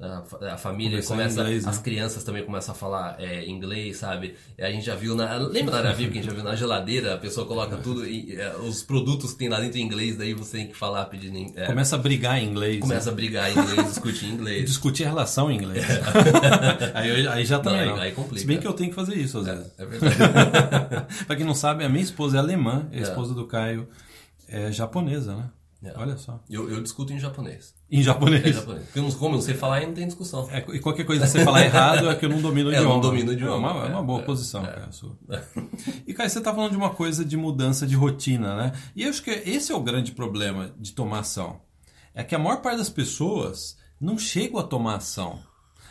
A, 0.00 0.24
a 0.54 0.56
família 0.56 1.00
começa, 1.04 1.40
inglês, 1.40 1.64
né? 1.64 1.70
as 1.70 1.78
crianças 1.78 2.24
também 2.24 2.44
começam 2.44 2.74
a 2.74 2.76
falar 2.76 3.14
é, 3.20 3.48
inglês, 3.48 3.98
sabe? 3.98 4.34
A 4.58 4.68
gente 4.68 4.84
já 4.84 4.96
viu 4.96 5.14
na. 5.14 5.36
Lembra 5.36 5.80
na 5.82 5.92
Viva 5.92 6.10
que 6.10 6.18
a 6.18 6.20
gente 6.20 6.30
já 6.30 6.34
viu 6.34 6.42
na 6.42 6.56
geladeira? 6.56 7.14
A 7.14 7.16
pessoa 7.18 7.46
coloca 7.46 7.76
tudo 7.76 8.04
e 8.04 8.34
é, 8.34 8.56
os 8.56 8.82
produtos 8.82 9.32
que 9.32 9.38
tem 9.38 9.48
lá 9.48 9.60
dentro 9.60 9.78
em 9.78 9.82
inglês, 9.82 10.16
daí 10.16 10.34
você 10.34 10.58
tem 10.58 10.66
que 10.66 10.74
falar 10.74 11.04
pedindo. 11.04 11.56
É, 11.56 11.66
começa 11.66 11.94
a 11.94 11.98
brigar 11.98 12.42
em 12.42 12.48
inglês. 12.48 12.80
Começa 12.80 13.06
né? 13.06 13.12
a 13.12 13.14
brigar 13.14 13.48
em 13.48 13.60
inglês, 13.60 13.86
discutir 13.86 14.26
em 14.26 14.30
inglês. 14.30 14.64
discutir 14.66 15.04
a 15.04 15.08
relação 15.10 15.48
em 15.48 15.58
inglês. 15.58 15.84
aí, 16.92 17.28
aí 17.28 17.44
já 17.44 17.60
também. 17.60 17.86
Não, 17.86 17.94
aí, 17.94 18.08
aí, 18.08 18.12
complica. 18.12 18.40
Se 18.40 18.46
bem 18.46 18.58
que 18.58 18.66
eu 18.66 18.72
tenho 18.72 18.90
que 18.90 18.96
fazer 18.96 19.14
isso 19.14 19.38
às 19.38 19.46
é, 19.46 19.54
vezes. 19.54 19.72
É, 19.78 19.86
verdade. 19.86 21.06
pra 21.24 21.36
quem 21.36 21.46
não 21.46 21.54
sabe, 21.54 21.84
a 21.84 21.88
minha 21.88 22.02
esposa 22.02 22.36
é 22.36 22.40
alemã, 22.40 22.88
a 22.92 22.98
esposa 22.98 23.32
do 23.32 23.46
Caio 23.46 23.88
é 24.48 24.72
japonesa, 24.72 25.36
né? 25.36 25.50
É. 25.84 25.92
Olha 25.96 26.16
só. 26.16 26.40
Eu, 26.48 26.70
eu, 26.70 26.82
discuto 26.82 27.12
em 27.12 27.20
japonês. 27.20 27.74
Em 27.94 28.02
japonês? 28.02 28.44
É, 28.44 28.52
japonês. 28.52 28.86
Porque 28.92 29.12
como 29.12 29.34
eu 29.34 29.36
não 29.36 29.40
sei 29.40 29.54
falar, 29.54 29.76
aí 29.76 29.86
não 29.86 29.94
tem 29.94 30.04
discussão. 30.04 30.48
É, 30.50 30.64
e 30.74 30.80
qualquer 30.80 31.04
coisa 31.04 31.24
que 31.24 31.30
você 31.30 31.44
falar 31.44 31.62
errado 31.62 32.10
é 32.10 32.14
que 32.16 32.24
eu 32.24 32.28
não 32.28 32.42
domino 32.42 32.68
o 32.68 32.72
é, 32.74 32.74
idioma. 32.74 32.90
Eu 32.90 32.94
não 32.94 33.00
domino 33.00 33.30
o 33.30 33.32
idioma. 33.32 33.68
É 33.68 33.72
uma, 33.72 33.86
é 33.86 33.90
uma 33.90 34.02
boa 34.02 34.20
é, 34.20 34.24
posição, 34.24 34.64
é. 34.64 34.66
cara. 34.66 34.90
E, 36.04 36.12
Caio, 36.12 36.28
você 36.28 36.38
está 36.38 36.52
falando 36.52 36.72
de 36.72 36.76
uma 36.76 36.90
coisa 36.90 37.24
de 37.24 37.36
mudança 37.36 37.86
de 37.86 37.94
rotina, 37.94 38.56
né? 38.56 38.72
E 38.96 39.04
eu 39.04 39.10
acho 39.10 39.22
que 39.22 39.30
esse 39.30 39.70
é 39.70 39.76
o 39.76 39.80
grande 39.80 40.10
problema 40.10 40.74
de 40.76 40.92
tomar 40.92 41.20
ação. 41.20 41.60
É 42.12 42.24
que 42.24 42.34
a 42.34 42.38
maior 42.38 42.60
parte 42.62 42.78
das 42.78 42.90
pessoas 42.90 43.76
não 44.00 44.18
chegam 44.18 44.58
a 44.58 44.64
tomar 44.64 44.96
ação. 44.96 45.38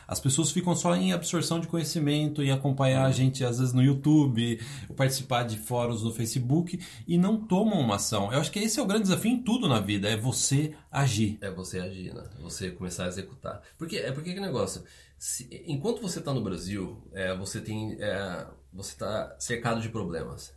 As 0.08 0.20
pessoas 0.20 0.52
ficam 0.52 0.76
só 0.76 0.96
em 0.96 1.14
absorção 1.14 1.60
de 1.60 1.68
conhecimento, 1.68 2.42
em 2.42 2.52
acompanhar 2.52 3.06
a 3.06 3.12
gente 3.12 3.44
às 3.44 3.60
vezes 3.60 3.74
no 3.74 3.82
YouTube, 3.82 4.60
participar 4.96 5.44
de 5.44 5.58
fóruns 5.58 6.04
no 6.04 6.14
Facebook 6.14 6.80
e 7.08 7.18
não 7.18 7.38
tomam 7.38 7.80
uma 7.80 7.96
ação. 7.96 8.32
Eu 8.32 8.40
acho 8.40 8.52
que 8.52 8.60
esse 8.60 8.80
é 8.80 8.84
o 8.84 8.86
grande 8.86 9.04
desafio 9.04 9.32
em 9.32 9.42
tudo 9.42 9.68
na 9.68 9.80
vida, 9.80 10.10
é 10.10 10.18
você 10.18 10.76
agir. 10.92 11.38
É 11.42 11.50
você 11.52 11.80
agir, 11.80 12.14
né? 12.14 12.24
Você 12.42 12.72
começar 12.72 13.06
a 13.06 13.08
executar. 13.08 13.62
Porque 13.78 13.98
é 13.98 14.12
porque 14.12 14.34
que 14.34 14.40
negócio. 14.40 14.84
Se, 15.18 15.48
enquanto 15.66 16.02
você 16.02 16.20
está 16.20 16.34
no 16.34 16.44
Brasil, 16.44 17.02
é, 17.14 17.36
você 17.36 17.62
tem, 17.62 17.96
é, 18.00 18.46
você 18.74 18.92
está 18.92 19.36
cercado 19.40 19.82
de 19.82 19.90
problemas. 19.90 20.54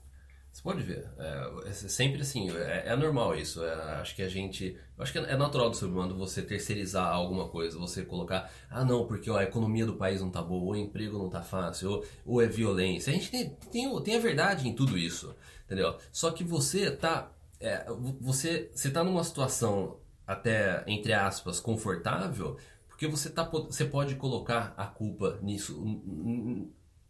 Você 0.57 0.63
pode 0.63 0.83
ver. 0.83 1.07
É, 1.19 1.69
é 1.69 1.73
sempre 1.73 2.23
assim, 2.23 2.49
é, 2.51 2.85
é 2.87 2.97
normal 2.97 3.37
isso. 3.37 3.63
É, 3.63 3.75
acho 4.01 4.17
que 4.17 4.23
a 4.23 4.29
gente. 4.29 4.75
Acho 4.99 5.13
que 5.13 5.19
é 5.19 5.37
natural 5.37 5.69
do 5.69 5.77
ser 5.77 5.85
humano 5.85 6.17
você 6.17 6.41
terceirizar 6.41 7.13
alguma 7.13 7.51
coisa, 7.51 7.79
você 7.79 8.03
colocar, 8.03 8.51
ah 8.71 8.83
não, 8.83 9.07
porque 9.07 9.31
ó, 9.31 9.37
a 9.37 9.43
economia 9.43 9.85
do 9.85 9.97
país 9.97 10.23
não 10.23 10.31
tá 10.31 10.41
boa, 10.41 10.65
ou 10.65 10.71
o 10.71 10.77
emprego 10.77 11.19
não 11.19 11.29
tá 11.29 11.43
fácil, 11.43 11.91
ou, 11.91 12.05
ou 12.25 12.43
é 12.43 12.47
violência. 12.47 13.11
A 13.11 13.15
gente 13.15 13.31
tem, 13.31 13.51
tem, 13.71 14.03
tem 14.03 14.17
a 14.17 14.19
verdade 14.19 14.67
em 14.67 14.75
tudo 14.75 14.97
isso, 14.97 15.37
entendeu? 15.67 15.99
Só 16.11 16.31
que 16.31 16.43
você 16.43 16.91
tá. 16.91 17.31
É, 17.61 17.85
você, 18.19 18.71
você 18.75 18.91
tá 18.91 19.05
numa 19.05 19.25
situação 19.25 19.99
até, 20.27 20.83
entre 20.87 21.13
aspas, 21.13 21.61
confortável, 21.61 22.57
porque 22.89 23.07
você, 23.07 23.29
tá, 23.29 23.45
você 23.45 23.85
pode 23.85 24.15
colocar 24.15 24.73
a 24.79 24.87
culpa 24.87 25.39
nisso 25.43 25.79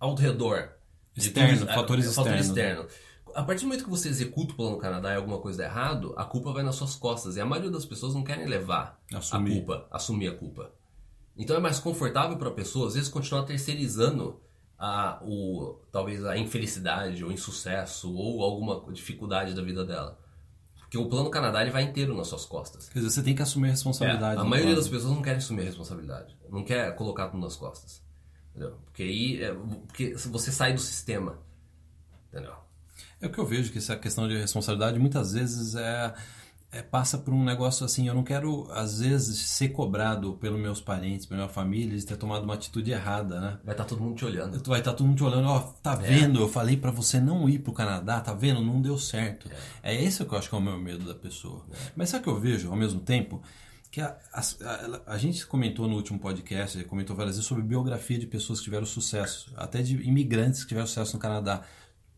ao 0.00 0.17
redor. 0.17 0.73
Externo, 1.17 1.61
tudo, 1.61 1.73
fatores, 1.73 2.07
é, 2.07 2.11
externos. 2.11 2.47
externo 2.47 2.88
a 3.37 3.43
partir 3.43 3.62
do 3.62 3.69
momento 3.69 3.85
que 3.85 3.90
você 3.90 4.09
executa 4.09 4.55
o 4.55 4.57
plano 4.57 4.78
Canadá 4.78 5.12
e 5.12 5.16
alguma 5.16 5.38
coisa 5.38 5.59
dá 5.59 5.64
errado, 5.64 6.14
a 6.16 6.25
culpa 6.25 6.52
vai 6.52 6.62
nas 6.62 6.75
suas 6.75 6.97
costas. 6.97 7.37
E 7.37 7.40
a 7.40 7.45
maioria 7.45 7.71
das 7.71 7.85
pessoas 7.85 8.14
não 8.14 8.25
querem 8.25 8.47
levar 8.47 8.99
assumir. 9.12 9.50
a 9.50 9.55
culpa, 9.55 9.87
assumir 9.90 10.28
a 10.28 10.35
culpa. 10.35 10.73
Então 11.37 11.55
é 11.55 11.61
mais 11.61 11.78
confortável 11.78 12.38
para 12.38 12.49
a 12.49 12.52
pessoa, 12.52 12.88
às 12.88 12.95
vezes, 12.95 13.11
continuar 13.11 13.43
terceirizando 13.43 14.40
a, 14.78 15.21
o, 15.23 15.78
talvez 15.93 16.25
a 16.25 16.38
infelicidade, 16.38 17.23
ou 17.23 17.31
insucesso, 17.31 18.11
ou 18.11 18.43
alguma 18.43 18.90
dificuldade 18.90 19.55
da 19.55 19.61
vida 19.61 19.85
dela. 19.85 20.19
Porque 20.81 20.97
o 20.97 21.07
plano 21.07 21.28
Canadá 21.28 21.61
ele 21.61 21.71
vai 21.71 21.83
inteiro 21.83 22.16
nas 22.16 22.28
suas 22.28 22.47
costas. 22.47 22.88
Quer 22.88 23.00
dizer, 23.00 23.11
você 23.11 23.23
tem 23.23 23.35
que 23.35 23.43
assumir 23.43 23.69
a 23.69 23.73
responsabilidade. 23.73 24.38
É, 24.38 24.40
a 24.40 24.45
maioria 24.45 24.73
plano. 24.73 24.76
das 24.76 24.88
pessoas 24.88 25.12
não 25.12 25.21
quer 25.21 25.37
assumir 25.37 25.61
a 25.61 25.64
responsabilidade. 25.64 26.35
Não 26.49 26.64
quer 26.64 26.95
colocar 26.95 27.28
tudo 27.28 27.43
nas 27.43 27.55
costas. 27.55 28.02
Entendeu? 28.50 28.78
Porque 28.87 29.02
aí 29.02 29.43
é, 29.43 29.52
porque 29.52 30.14
você 30.14 30.50
sai 30.50 30.73
do 30.73 30.81
sistema. 30.81 31.38
Entendeu? 32.33 32.66
É 33.21 33.27
o 33.27 33.31
que 33.31 33.39
eu 33.39 33.47
vejo 33.47 33.73
que 33.73 33.79
essa 33.79 33.97
questão 33.97 34.29
de 34.29 34.37
responsabilidade 34.37 34.99
muitas 34.99 35.33
vezes 35.33 35.75
é, 35.75 36.15
é, 36.71 36.83
passa 36.83 37.17
por 37.17 37.33
um 37.33 37.45
negócio 37.45 37.85
assim, 37.87 38.09
eu 38.09 38.15
não 38.15 38.23
quero 38.23 38.71
às 38.71 39.01
vezes 39.01 39.39
ser 39.39 39.71
cobrado 39.71 40.35
pelos 40.35 40.61
meus 40.61 40.81
parentes, 40.81 41.25
pela 41.25 41.41
minha 41.41 41.53
família, 41.53 41.97
de 41.97 42.05
ter 42.05 42.17
tomado 42.17 42.45
uma 42.45 42.55
atitude 42.55 42.91
errada, 42.91 43.41
né? 43.41 43.59
Vai 43.65 43.75
estar 43.75 43.85
tá 43.85 43.89
todo 43.89 44.03
mundo 44.03 44.17
te 44.17 44.25
olhando. 44.25 44.63
Vai 44.69 44.81
estar 44.81 44.91
tá 44.91 44.97
todo 44.97 45.07
mundo 45.07 45.17
te 45.17 45.25
olhando, 45.25 45.49
ó, 45.49 45.59
oh, 45.59 45.61
tá 45.83 45.93
é. 45.93 45.97
vendo? 45.97 46.41
Eu 46.41 46.49
falei 46.49 46.77
para 46.77 46.91
você 46.91 47.19
não 47.19 47.49
ir 47.49 47.61
pro 47.61 47.73
Canadá, 47.73 48.21
tá 48.21 48.35
vendo? 48.35 48.61
Não 48.61 48.81
deu 48.81 48.99
certo. 48.99 49.49
É, 49.83 49.95
é 49.95 50.05
esse 50.05 50.25
que 50.25 50.33
eu 50.33 50.39
acho 50.39 50.49
que 50.49 50.55
é 50.55 50.59
o 50.59 50.63
meu 50.63 50.79
medo 50.79 51.07
da 51.07 51.15
pessoa. 51.15 51.65
É. 51.73 51.77
Mas 51.97 52.11
sabe 52.11 52.23
o 52.23 52.25
que 52.25 52.31
eu 52.31 52.41
vejo 52.41 52.71
ao 52.71 52.77
mesmo 52.77 53.01
tempo? 53.01 53.43
que 53.89 54.01
a, 54.03 54.15
a, 54.31 54.41
a, 54.41 55.15
a, 55.15 55.17
gente 55.17 55.47
comentou 55.47 55.89
no 55.89 55.95
último 55.95 56.19
podcast, 56.19 56.85
comentou 56.85 57.17
várias 57.17 57.37
vezes 57.37 57.49
sobre 57.49 57.63
biografia 57.63 58.19
de 58.19 58.27
pessoas 58.27 58.59
que 58.59 58.65
tiveram 58.65 58.85
sucesso, 58.85 59.51
até 59.57 59.81
de 59.81 59.97
imigrantes 60.07 60.65
que 60.65 60.69
tiveram 60.69 60.87
sucesso 60.87 61.15
no 61.15 61.19
Canadá 61.19 61.63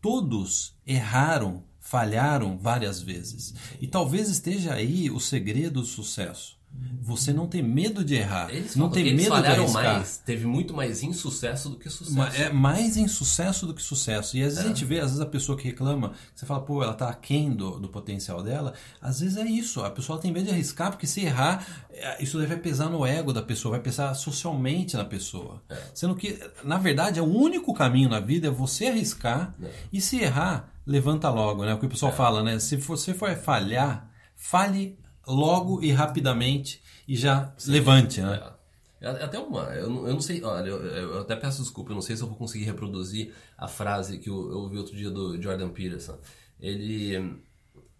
todos 0.01 0.75
erraram 0.85 1.63
falharam 1.79 2.57
várias 2.57 3.01
vezes. 3.01 3.53
E 3.81 3.87
talvez 3.87 4.29
esteja 4.29 4.75
aí 4.75 5.09
o 5.09 5.19
segredo 5.19 5.81
do 5.81 5.85
sucesso. 5.87 6.58
Você 7.01 7.33
não 7.33 7.47
tem 7.47 7.63
medo 7.63 8.05
de 8.05 8.15
errar. 8.15 8.53
Eles 8.53 8.75
não 8.75 8.89
tem 8.89 9.05
medo 9.05 9.23
de 9.23 9.27
falharam 9.27 9.63
arriscar. 9.63 9.83
mais. 9.95 10.17
Teve 10.17 10.45
muito 10.45 10.75
mais 10.75 11.01
insucesso 11.01 11.69
do 11.69 11.77
que 11.77 11.89
sucesso. 11.89 12.41
É 12.41 12.53
mais 12.53 12.97
insucesso 12.97 13.65
do 13.65 13.73
que 13.73 13.81
sucesso. 13.81 14.37
E 14.37 14.43
às 14.43 14.49
vezes 14.49 14.59
a 14.59 14.67
gente 14.67 14.85
vê, 14.85 14.99
às 14.99 15.07
vezes 15.07 15.19
a 15.19 15.25
pessoa 15.25 15.57
que 15.57 15.67
reclama, 15.67 16.13
você 16.35 16.45
fala, 16.45 16.61
pô, 16.61 16.83
ela 16.83 16.93
tá 16.93 17.09
aquém 17.09 17.51
do, 17.51 17.79
do 17.79 17.89
potencial 17.89 18.43
dela. 18.43 18.73
Às 19.01 19.21
vezes 19.21 19.37
é 19.37 19.45
isso. 19.45 19.83
A 19.83 19.89
pessoa 19.89 20.19
tem 20.19 20.31
medo 20.31 20.45
de 20.45 20.51
arriscar, 20.51 20.91
porque 20.91 21.07
se 21.07 21.21
errar, 21.21 21.65
é, 21.91 22.23
isso 22.23 22.37
vai 22.45 22.57
pesar 22.57 22.89
no 22.89 23.03
ego 23.03 23.33
da 23.33 23.41
pessoa, 23.41 23.71
vai 23.71 23.81
pesar 23.81 24.13
socialmente 24.13 24.95
na 24.95 25.05
pessoa. 25.05 25.63
Sendo 25.95 26.15
que, 26.15 26.39
na 26.63 26.77
verdade, 26.77 27.17
é 27.17 27.23
o 27.23 27.25
único 27.25 27.73
caminho 27.73 28.09
na 28.09 28.19
vida 28.19 28.47
é 28.47 28.51
você 28.51 28.85
arriscar 28.87 29.55
e 29.91 29.99
se 29.99 30.19
errar, 30.19 30.71
levanta 30.85 31.29
logo, 31.31 31.65
né? 31.65 31.73
O 31.73 31.79
que 31.79 31.87
o 31.87 31.89
pessoal 31.89 32.11
fala, 32.11 32.43
né? 32.43 32.59
Se 32.59 32.75
você 32.75 33.15
for 33.15 33.35
falhar, 33.35 34.07
fale 34.35 34.98
logo 35.29 35.81
e 35.83 35.91
rapidamente 35.91 36.81
e 37.07 37.15
já 37.15 37.53
levante, 37.67 38.21
né? 38.21 38.41
É. 38.55 38.59
É 39.01 39.07
Até 39.07 39.39
uma, 39.39 39.63
eu 39.75 39.89
não, 39.89 40.07
eu 40.07 40.13
não 40.13 40.19
sei, 40.19 40.43
olha, 40.43 40.67
eu, 40.67 40.85
eu 40.85 41.19
até 41.21 41.33
peço 41.33 41.61
desculpa, 41.61 41.91
eu 41.91 41.95
não 41.95 42.01
sei 42.01 42.17
se 42.17 42.21
eu 42.21 42.27
vou 42.27 42.35
conseguir 42.35 42.65
reproduzir 42.65 43.33
a 43.57 43.65
frase 43.65 44.19
que 44.19 44.29
eu, 44.29 44.51
eu 44.51 44.57
ouvi 44.57 44.77
outro 44.77 44.93
dia 44.93 45.09
do 45.09 45.41
Jordan 45.41 45.69
Peterson. 45.69 46.19
Ele, 46.59 47.41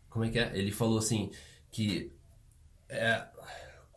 como 0.10 0.26
é 0.26 0.30
que 0.30 0.40
é? 0.40 0.52
Ele 0.54 0.72
falou 0.72 0.98
assim 0.98 1.32
que 1.72 2.12
é, 2.90 3.26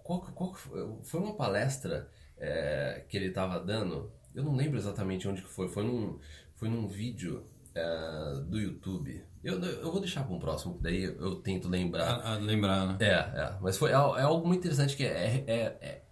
qual, 0.05 0.21
qual 0.21 0.55
foi 0.55 1.21
uma 1.21 1.35
palestra 1.35 2.09
é, 2.39 3.05
que 3.09 3.17
ele 3.17 3.27
estava 3.27 3.59
dando, 3.59 4.13
eu 4.33 4.45
não 4.45 4.55
lembro 4.55 4.79
exatamente 4.79 5.27
onde 5.27 5.43
que 5.43 5.49
foi, 5.49 5.69
foi 5.69 5.83
num, 5.83 6.21
foi 6.55 6.69
num 6.69 6.87
vídeo 6.87 7.45
é, 7.75 8.41
do 8.47 8.59
YouTube. 8.61 9.25
Eu, 9.43 9.61
eu 9.61 9.91
vou 9.91 10.01
deixar 10.01 10.23
para 10.25 10.35
um 10.35 10.39
próximo, 10.39 10.79
daí 10.81 11.03
eu 11.03 11.37
tento 11.37 11.69
lembrar. 11.69 12.05
A- 12.21 12.35
a 12.35 12.37
lembrar, 12.39 12.87
né? 12.87 12.97
É, 13.01 13.13
é. 13.13 13.59
Mas 13.61 13.77
foi 13.77 13.93
al- 13.93 14.19
é 14.19 14.23
algo 14.23 14.47
muito 14.47 14.61
interessante 14.61 14.97
que 14.97 15.05
é, 15.05 15.45
é, 15.47 15.55
é, 15.81 16.03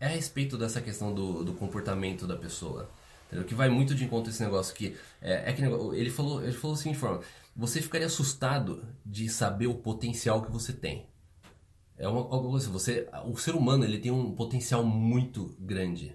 é 0.00 0.06
a 0.06 0.08
respeito 0.08 0.56
dessa 0.56 0.80
questão 0.80 1.12
do, 1.14 1.44
do 1.44 1.52
comportamento 1.54 2.26
da 2.26 2.36
pessoa. 2.36 2.88
Entendeu? 3.26 3.44
Que 3.44 3.54
vai 3.54 3.68
muito 3.68 3.94
de 3.94 4.04
encontro 4.04 4.30
esse 4.30 4.42
negócio 4.42 4.74
que. 4.74 4.96
É, 5.20 5.50
é 5.50 5.52
que 5.52 5.60
ele 5.62 6.10
falou, 6.10 6.42
ele 6.44 6.52
falou 6.54 6.74
assim 6.74 6.92
de 6.92 6.98
forma. 6.98 7.20
Você 7.56 7.82
ficaria 7.82 8.06
assustado 8.06 8.84
de 9.04 9.28
saber 9.28 9.66
o 9.66 9.74
potencial 9.74 10.42
que 10.42 10.52
você 10.52 10.72
tem. 10.72 11.06
É 11.98 12.06
uma 12.06 12.56
assim, 12.56 12.70
você, 12.70 13.08
o 13.24 13.36
ser 13.36 13.54
humano 13.54 13.84
ele 13.84 13.98
tem 13.98 14.12
um 14.12 14.32
potencial 14.34 14.84
muito 14.84 15.56
grande. 15.58 16.14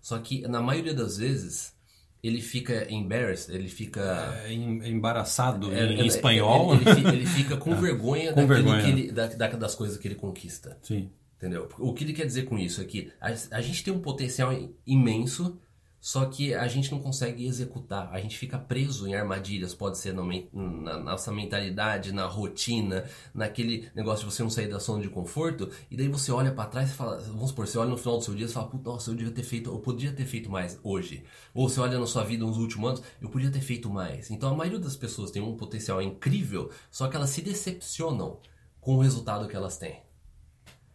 Só 0.00 0.18
que 0.18 0.46
na 0.46 0.60
maioria 0.60 0.94
das 0.94 1.16
vezes 1.16 1.74
ele 2.22 2.40
fica 2.40 2.86
embarrassed, 2.92 3.52
ele 3.52 3.68
fica 3.68 4.40
É 4.44 4.52
em- 4.52 4.88
embaraçado 4.88 5.72
é, 5.72 5.92
em 5.92 6.00
é, 6.02 6.06
espanhol. 6.06 6.74
Ele, 6.74 6.88
ele 6.90 7.08
ele 7.16 7.26
fica 7.26 7.56
com 7.58 7.74
vergonha, 7.74 8.32
Com 8.32 8.46
vergonha. 8.46 8.82
Que 8.82 8.88
ele, 8.90 9.10
da- 9.12 9.26
das 9.26 9.74
coisas 9.74 9.96
que 9.98 10.06
ele 10.08 10.14
conquista. 10.14 10.78
Sim. 10.82 11.10
Entendeu? 11.36 11.68
O 11.80 11.92
que 11.92 12.04
ele 12.04 12.12
quer 12.12 12.24
dizer 12.24 12.44
com 12.44 12.56
isso 12.56 12.80
é 12.80 12.84
que 12.84 13.10
a, 13.20 13.34
a 13.56 13.60
gente 13.60 13.82
tem 13.82 13.92
um 13.92 13.98
potencial 13.98 14.52
imenso, 14.86 15.58
só 16.04 16.24
que 16.24 16.52
a 16.52 16.66
gente 16.66 16.90
não 16.90 16.98
consegue 16.98 17.46
executar. 17.46 18.10
A 18.12 18.20
gente 18.20 18.36
fica 18.36 18.58
preso 18.58 19.06
em 19.06 19.14
armadilhas, 19.14 19.72
pode 19.72 19.98
ser 19.98 20.12
men- 20.14 20.48
na 20.52 20.98
nossa 20.98 21.30
mentalidade, 21.30 22.10
na 22.10 22.26
rotina, 22.26 23.04
naquele 23.32 23.88
negócio 23.94 24.26
de 24.28 24.34
você 24.34 24.42
não 24.42 24.50
sair 24.50 24.66
da 24.66 24.78
zona 24.80 25.00
de 25.00 25.08
conforto, 25.08 25.70
e 25.88 25.96
daí 25.96 26.08
você 26.08 26.32
olha 26.32 26.50
pra 26.50 26.66
trás 26.66 26.90
e 26.90 26.92
fala, 26.94 27.18
vamos 27.20 27.50
supor, 27.50 27.68
você 27.68 27.78
olha 27.78 27.90
no 27.90 27.96
final 27.96 28.18
do 28.18 28.24
seu 28.24 28.34
dia 28.34 28.46
e 28.46 28.48
fala, 28.48 28.66
"Puta, 28.68 28.90
nossa, 28.90 29.12
eu 29.12 29.14
devia 29.14 29.32
ter 29.32 29.44
feito, 29.44 29.70
eu 29.70 29.78
podia 29.78 30.10
ter 30.12 30.24
feito 30.26 30.50
mais 30.50 30.76
hoje. 30.82 31.22
Ou 31.54 31.68
você 31.68 31.78
olha 31.78 31.96
na 32.00 32.06
sua 32.06 32.24
vida 32.24 32.44
nos 32.44 32.56
últimos 32.58 32.88
anos, 32.90 33.02
eu 33.20 33.28
podia 33.30 33.50
ter 33.52 33.60
feito 33.60 33.88
mais. 33.88 34.28
Então 34.28 34.50
a 34.52 34.56
maioria 34.56 34.80
das 34.80 34.96
pessoas 34.96 35.30
tem 35.30 35.40
um 35.40 35.56
potencial 35.56 36.02
incrível, 36.02 36.68
só 36.90 37.06
que 37.06 37.14
elas 37.14 37.30
se 37.30 37.42
decepcionam 37.42 38.40
com 38.80 38.96
o 38.96 39.00
resultado 39.00 39.46
que 39.46 39.54
elas 39.54 39.78
têm. 39.78 40.00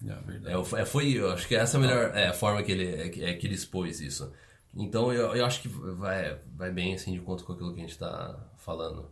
É 0.06 0.14
verdade. 0.26 0.56
É, 0.82 0.86
foi- 0.86 1.18
é, 1.18 1.32
acho 1.32 1.48
que 1.48 1.56
essa 1.56 1.78
é 1.78 1.80
a 1.80 1.82
melhor 1.82 2.12
é, 2.16 2.34
forma 2.34 2.62
que 2.62 2.72
ele, 2.74 2.86
é, 2.88 3.10
que- 3.10 3.24
é 3.24 3.34
que 3.34 3.48
ele 3.48 3.56
expôs 3.56 4.02
isso. 4.02 4.30
Então 4.76 5.12
eu, 5.12 5.36
eu 5.36 5.46
acho 5.46 5.62
que 5.62 5.68
vai, 5.68 6.38
vai 6.56 6.72
bem 6.72 6.94
assim 6.94 7.14
de 7.14 7.20
conta 7.20 7.44
com 7.44 7.54
aquilo 7.54 7.74
que 7.74 7.80
a 7.80 7.82
gente 7.82 7.92
está 7.92 8.38
falando 8.58 9.10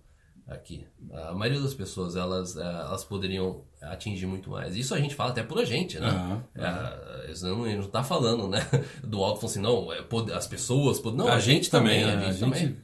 aqui. 0.47 0.85
A 1.11 1.33
maioria 1.33 1.61
das 1.61 1.73
pessoas, 1.73 2.15
elas, 2.15 2.55
é, 2.55 2.61
elas 2.61 3.03
poderiam 3.03 3.63
atingir 3.81 4.27
muito 4.27 4.49
mais. 4.49 4.75
Isso 4.75 4.93
a 4.93 4.99
gente 4.99 5.15
fala 5.15 5.31
até 5.31 5.43
por 5.43 5.59
a 5.59 5.65
gente, 5.65 5.99
né? 5.99 6.07
Aham, 6.07 6.43
É, 6.55 7.31
isso 7.31 7.47
não, 7.47 7.63
a 7.63 7.69
gente 7.69 7.81
não 7.81 7.87
tá 7.89 8.03
falando, 8.03 8.47
né? 8.47 8.59
Do 9.03 9.23
alto 9.23 9.39
falando 9.39 9.51
assim, 9.51 9.61
não, 9.61 9.91
é, 9.91 10.05
as 10.35 10.47
pessoas. 10.47 11.01
Não, 11.03 11.27
a, 11.27 11.39
gente 11.39 11.69
também, 11.69 12.03
a 12.03 12.15
né? 12.15 12.31
gente 12.31 12.39
também. 12.39 12.77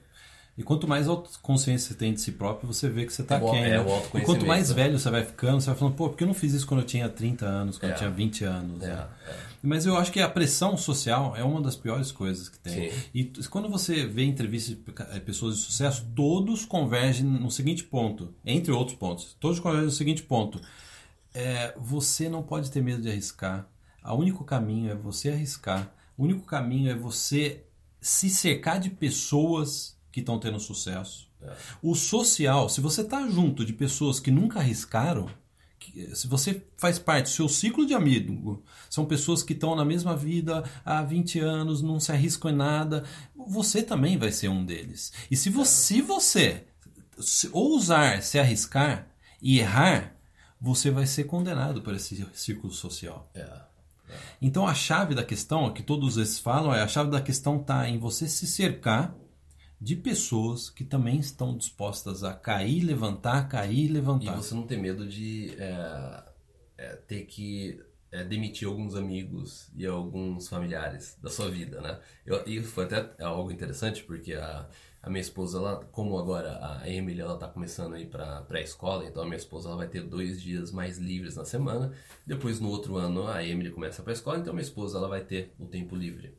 E 0.58 0.63
quanto 0.63 0.88
mais 0.88 1.08
autoconsciência 1.08 1.89
você 1.89 1.93
tem 1.96 2.13
de 2.13 2.20
si 2.22 2.34
próprio, 2.34 2.72
você 2.72 2.89
vê 2.89 3.05
que 3.05 3.13
você 3.13 3.24
tá 3.24 3.36
É 3.38 3.41
o- 3.41 3.51
quem. 3.51 3.63
é 3.63 3.70
né? 3.70 3.79
o 3.79 4.17
E 4.17 4.22
quanto 4.22 4.46
mais 4.46 4.70
né? 4.70 4.75
velho 4.75 5.00
você 5.00 5.10
vai 5.10 5.24
ficando, 5.25 5.62
você 5.62 5.67
vai 5.67 5.75
falando, 5.79 5.96
pô, 5.96 6.10
por 6.10 6.17
que 6.17 6.24
eu 6.24 6.27
não 6.27 6.34
fiz 6.34 6.53
isso 6.53 6.67
quando 6.67 6.81
eu 6.81 6.86
tinha 6.86 7.08
30 7.08 7.46
anos, 7.46 7.77
quando 7.77 7.91
É. 7.91 7.96
eu 7.96 7.98
tinha 7.98 8.10
20 8.12 8.43
anos? 8.43 8.84
É, 8.84 8.88
né? 8.88 9.08
é. 9.27 9.36
Mas 9.63 9.86
eu 9.86 9.96
acho 9.96 10.12
que 10.12 10.20
a 10.20 10.27
pressão 10.27 10.75
social 10.75 11.36
é 11.38 11.43
uma 11.43 11.62
das 11.62 11.75
piores 11.75 12.12
coisas 12.12 12.50
que 12.50 12.60
tem. 12.60 12.91
Sim. 12.91 12.98
E 13.13 13.24
quando 13.50 13.70
você 13.70 14.05
vê 14.05 14.24
entrevistas 14.25 14.75
de 14.75 14.81
pe- 14.81 15.20
pessoas 15.22 15.58
de 15.58 15.63
sucesso, 15.63 16.05
todos 16.15 16.65
convergem 16.65 17.25
no 17.25 17.50
seguinte 17.50 17.84
ponto, 17.84 18.34
entre 18.46 18.72
outros 18.72 18.98
pontos, 18.98 19.36
todos 19.39 19.60
convergem 19.60 19.86
no 19.86 19.91
seguinte 19.91 20.24
ponto. 20.24 20.60
É, 21.34 21.74
você 21.79 22.27
não 22.27 22.43
pode 22.43 22.70
ter 22.72 22.81
medo 22.81 23.01
de 23.01 23.10
arriscar. 23.10 23.67
O 24.03 24.15
único 24.15 24.43
caminho 24.43 24.91
é 24.91 24.96
você 24.96 25.29
arriscar. 25.29 25.93
O 26.17 26.24
único 26.24 26.41
caminho 26.46 26.91
é 26.91 26.96
você 26.96 27.63
se 28.01 28.29
cercar 28.29 28.79
de 28.79 28.89
pessoas 28.89 29.96
que 30.12 30.20
estão 30.20 30.39
tendo 30.39 30.60
sucesso. 30.60 31.30
O 31.82 31.96
social, 31.96 32.70
se 32.70 32.82
você 32.82 33.01
está 33.01 33.27
junto 33.27 33.65
de 33.65 33.74
pessoas 33.74 34.20
que 34.20 34.30
nunca 34.30 34.60
arriscaram, 34.60 35.27
que- 35.80 36.15
se 36.15 36.27
você 36.27 36.63
faz 36.77 37.00
parte 37.00 37.25
do 37.25 37.30
seu 37.32 37.50
ciclo 37.50 37.86
de 37.86 37.94
amigo, 37.96 38.63
são 38.89 39.06
pessoas 39.06 39.41
que 39.41 39.53
estão 39.53 39.75
na 39.75 39.84
mesma 39.84 40.15
vida 40.15 40.63
há 40.86 41.01
20 41.01 41.39
anos, 41.39 41.82
não 41.82 42.00
se 42.00 42.12
arriscam 42.12 42.51
em 42.51 42.56
nada, 42.56 43.03
você 43.36 43.82
também 43.82 44.18
vai 44.18 44.32
ser 44.32 44.50
um 44.50 44.63
deles. 44.63 45.12
E 45.32 45.36
se 45.36 45.50
você, 45.50 45.96
se 45.96 46.01
você 46.01 46.68
se- 47.20 47.50
ousar 47.51 48.22
se 48.22 48.38
arriscar 48.38 49.08
e 49.41 49.58
errar, 49.60 50.15
você 50.60 50.91
vai 50.91 51.08
ser 51.08 51.24
condenado 51.24 51.82
por 51.82 51.96
esse 51.96 52.24
círculo 52.34 52.72
social. 52.72 53.27
É. 53.34 53.50
Então 54.39 54.68
a 54.68 54.75
chave 54.75 55.15
da 55.15 55.24
questão, 55.24 55.74
que 55.74 55.82
todos 55.82 56.18
esses 56.18 56.38
falam, 56.38 56.74
é 56.75 56.82
a 56.84 56.88
chave 56.88 57.10
da 57.10 57.22
questão 57.22 57.60
está 57.60 57.89
em 57.89 57.98
você 57.98 58.27
se 58.27 58.46
cercar 58.46 59.15
de 59.82 59.96
pessoas 59.96 60.70
que 60.70 60.86
também 60.86 61.18
estão 61.20 61.58
dispostas 61.58 62.24
a 62.24 62.34
cair, 62.36 62.84
levantar, 62.84 63.50
cair, 63.50 63.86
E 63.86 63.88
levantar. 63.88 64.36
você 64.36 64.54
não 64.54 64.68
ter 64.68 64.78
medo 64.78 65.08
de 65.08 65.56
é, 65.58 66.24
é, 66.78 66.96
ter 66.98 67.26
que 67.26 67.82
é, 68.12 68.24
demitir 68.24 68.68
alguns 68.68 68.96
amigos 68.96 69.72
e 69.76 69.84
alguns 69.88 70.48
familiares 70.48 71.18
da 71.20 71.32
sua 71.32 71.50
vida, 71.50 71.82
né? 71.82 72.00
Eu, 72.24 72.44
e 72.46 72.62
foi 72.62 72.84
até 72.84 73.24
algo 73.24 73.52
interessante 73.52 74.04
porque 74.04 74.34
a, 74.36 74.70
a 75.02 75.10
minha 75.10 75.22
esposa, 75.22 75.58
ela, 75.58 75.84
como 75.92 76.16
agora 76.20 76.60
a 76.80 76.88
Emily 76.88 77.20
ela 77.20 77.36
tá 77.36 77.48
começando 77.48 77.96
a 77.96 78.00
ir 78.00 78.06
para 78.08 78.42
pré-escola, 78.42 79.06
então 79.06 79.24
a 79.24 79.26
minha 79.26 79.38
esposa 79.38 79.68
ela 79.70 79.78
vai 79.78 79.88
ter 79.88 80.04
dois 80.04 80.40
dias 80.40 80.72
mais 80.72 81.00
livres 81.00 81.36
na 81.36 81.44
semana. 81.44 81.92
Depois 82.28 82.60
no 82.60 82.70
outro 82.70 82.98
ano 82.98 83.28
a 83.28 83.44
Emily 83.44 83.72
começa 83.72 84.04
para 84.04 84.14
escola, 84.14 84.38
então 84.38 84.52
a 84.52 84.54
minha 84.54 84.62
esposa 84.62 85.00
ela 85.00 85.08
vai 85.08 85.22
ter 85.22 85.56
o 85.58 85.66
tempo 85.66 85.96
livre. 85.96 86.38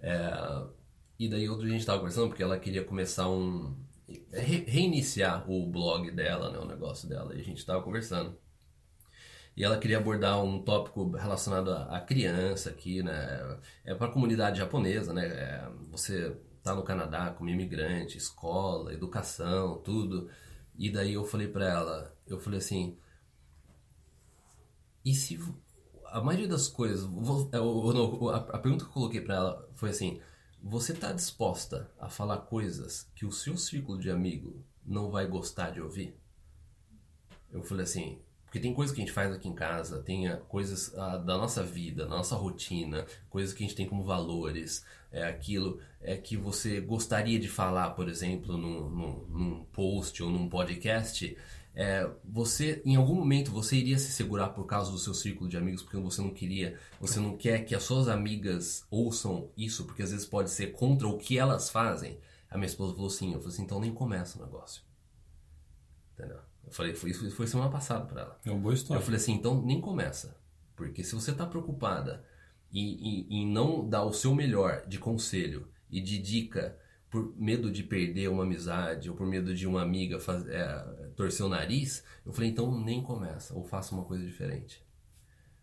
É, 0.00 0.30
e 1.18 1.28
daí 1.28 1.48
outro 1.48 1.64
dia 1.64 1.74
a 1.74 1.78
gente 1.78 1.86
tava 1.86 1.98
conversando 1.98 2.28
porque 2.28 2.42
ela 2.42 2.58
queria 2.58 2.84
começar 2.84 3.28
um. 3.28 3.76
re- 4.32 4.64
reiniciar 4.66 5.48
o 5.50 5.66
blog 5.70 6.10
dela, 6.10 6.50
né? 6.50 6.58
O 6.58 6.64
negócio 6.66 7.08
dela. 7.08 7.34
E 7.34 7.40
a 7.40 7.44
gente 7.44 7.64
tava 7.64 7.82
conversando. 7.82 8.36
E 9.56 9.62
ela 9.64 9.78
queria 9.78 9.98
abordar 9.98 10.42
um 10.42 10.62
tópico 10.62 11.10
relacionado 11.12 11.70
à 11.72 12.00
criança 12.00 12.70
aqui, 12.70 13.02
né? 13.02 13.58
É 13.84 13.94
para 13.94 14.10
comunidade 14.10 14.58
japonesa, 14.58 15.12
né? 15.12 15.26
É, 15.26 15.68
você 15.90 16.36
tá 16.62 16.74
no 16.74 16.82
Canadá 16.82 17.30
como 17.30 17.50
imigrante, 17.50 18.18
escola, 18.18 18.92
educação, 18.92 19.78
tudo. 19.78 20.28
E 20.76 20.90
daí 20.90 21.14
eu 21.14 21.24
falei 21.24 21.46
pra 21.48 21.68
ela, 21.68 22.16
eu 22.26 22.38
falei 22.40 22.58
assim, 22.58 22.96
e 25.04 25.14
se 25.14 25.38
a 26.06 26.20
maioria 26.20 26.48
das 26.48 26.68
coisas, 26.68 27.04
é, 27.52 27.58
a, 28.56 28.58
pergunta 28.58 28.84
que 28.84 28.90
eu 28.90 28.94
coloquei 28.94 29.20
pra 29.20 29.34
ela 29.36 29.68
foi 29.74 29.90
assim: 29.90 30.20
você 30.66 30.94
tá 30.94 31.12
disposta 31.12 31.90
a 32.00 32.08
falar 32.08 32.38
coisas 32.38 33.06
que 33.14 33.26
o 33.26 33.30
seu 33.30 33.54
círculo 33.54 33.98
de 33.98 34.10
amigo 34.10 34.64
não 34.82 35.10
vai 35.10 35.26
gostar 35.26 35.70
de 35.70 35.80
ouvir? 35.82 36.16
Eu 37.52 37.62
falei 37.62 37.84
assim, 37.84 38.18
porque 38.46 38.58
tem 38.58 38.72
coisas 38.72 38.94
que 38.94 39.02
a 39.02 39.04
gente 39.04 39.12
faz 39.12 39.30
aqui 39.30 39.46
em 39.46 39.54
casa, 39.54 40.02
tem 40.02 40.26
ah, 40.26 40.38
coisas 40.38 40.96
ah, 40.96 41.18
da 41.18 41.36
nossa 41.36 41.62
vida, 41.62 42.04
da 42.04 42.16
nossa 42.16 42.34
rotina, 42.34 43.04
coisas 43.28 43.52
que 43.52 43.62
a 43.62 43.66
gente 43.66 43.76
tem 43.76 43.86
como 43.86 44.02
valores, 44.04 44.86
é 45.12 45.24
aquilo 45.24 45.80
é 46.00 46.16
que 46.16 46.34
você 46.34 46.80
gostaria 46.80 47.38
de 47.38 47.48
falar, 47.48 47.90
por 47.90 48.08
exemplo, 48.08 48.56
num, 48.56 48.88
num, 48.88 49.26
num 49.28 49.64
post 49.66 50.22
ou 50.22 50.30
num 50.30 50.48
podcast. 50.48 51.36
É, 51.76 52.08
você, 52.24 52.80
em 52.84 52.94
algum 52.94 53.14
momento, 53.14 53.50
você 53.50 53.76
iria 53.76 53.98
se 53.98 54.12
segurar 54.12 54.50
por 54.50 54.64
causa 54.64 54.92
do 54.92 54.98
seu 54.98 55.12
círculo 55.12 55.50
de 55.50 55.56
amigos, 55.56 55.82
porque 55.82 55.96
você 55.96 56.22
não 56.22 56.30
queria, 56.30 56.78
você 57.00 57.18
não 57.18 57.36
quer 57.36 57.64
que 57.64 57.74
as 57.74 57.82
suas 57.82 58.06
amigas 58.06 58.86
ouçam 58.88 59.50
isso, 59.56 59.84
porque 59.84 60.02
às 60.02 60.12
vezes 60.12 60.24
pode 60.24 60.50
ser 60.50 60.68
contra 60.68 61.08
o 61.08 61.18
que 61.18 61.36
elas 61.36 61.70
fazem. 61.70 62.18
A 62.48 62.56
minha 62.56 62.66
esposa 62.66 62.94
falou 62.94 63.08
assim, 63.08 63.32
eu 63.32 63.40
falei 63.40 63.54
assim, 63.54 63.62
então 63.64 63.80
nem 63.80 63.92
começa 63.92 64.38
o 64.38 64.44
negócio. 64.44 64.82
Entendeu? 66.12 66.38
Eu 66.64 66.72
falei, 66.72 66.94
foi, 66.94 67.10
isso 67.10 67.28
foi 67.32 67.46
semana 67.48 67.70
passada 67.70 68.04
pra 68.04 68.22
ela. 68.22 68.40
É 68.44 68.50
uma 68.50 68.60
boa 68.60 68.74
história. 68.74 69.00
Eu 69.00 69.04
falei 69.04 69.18
assim, 69.18 69.32
então 69.32 69.60
nem 69.60 69.80
começa. 69.80 70.36
Porque 70.76 71.02
se 71.02 71.14
você 71.14 71.32
tá 71.32 71.44
preocupada 71.44 72.24
em, 72.72 72.94
em, 72.94 73.26
em 73.30 73.52
não 73.52 73.88
dar 73.88 74.04
o 74.04 74.12
seu 74.12 74.32
melhor 74.32 74.86
de 74.86 74.98
conselho 74.98 75.68
e 75.90 76.00
de 76.00 76.18
dica 76.18 76.78
por 77.14 77.32
medo 77.36 77.70
de 77.70 77.84
perder 77.84 78.28
uma 78.28 78.42
amizade 78.42 79.08
ou 79.08 79.14
por 79.14 79.24
medo 79.24 79.54
de 79.54 79.68
uma 79.68 79.80
amiga 79.80 80.18
faz, 80.18 80.44
é, 80.48 81.10
torcer 81.14 81.46
o 81.46 81.48
nariz, 81.48 82.02
eu 82.26 82.32
falei, 82.32 82.50
então 82.50 82.76
nem 82.76 83.00
começa, 83.04 83.54
ou 83.54 83.62
faça 83.62 83.94
uma 83.94 84.02
coisa 84.02 84.24
diferente. 84.24 84.84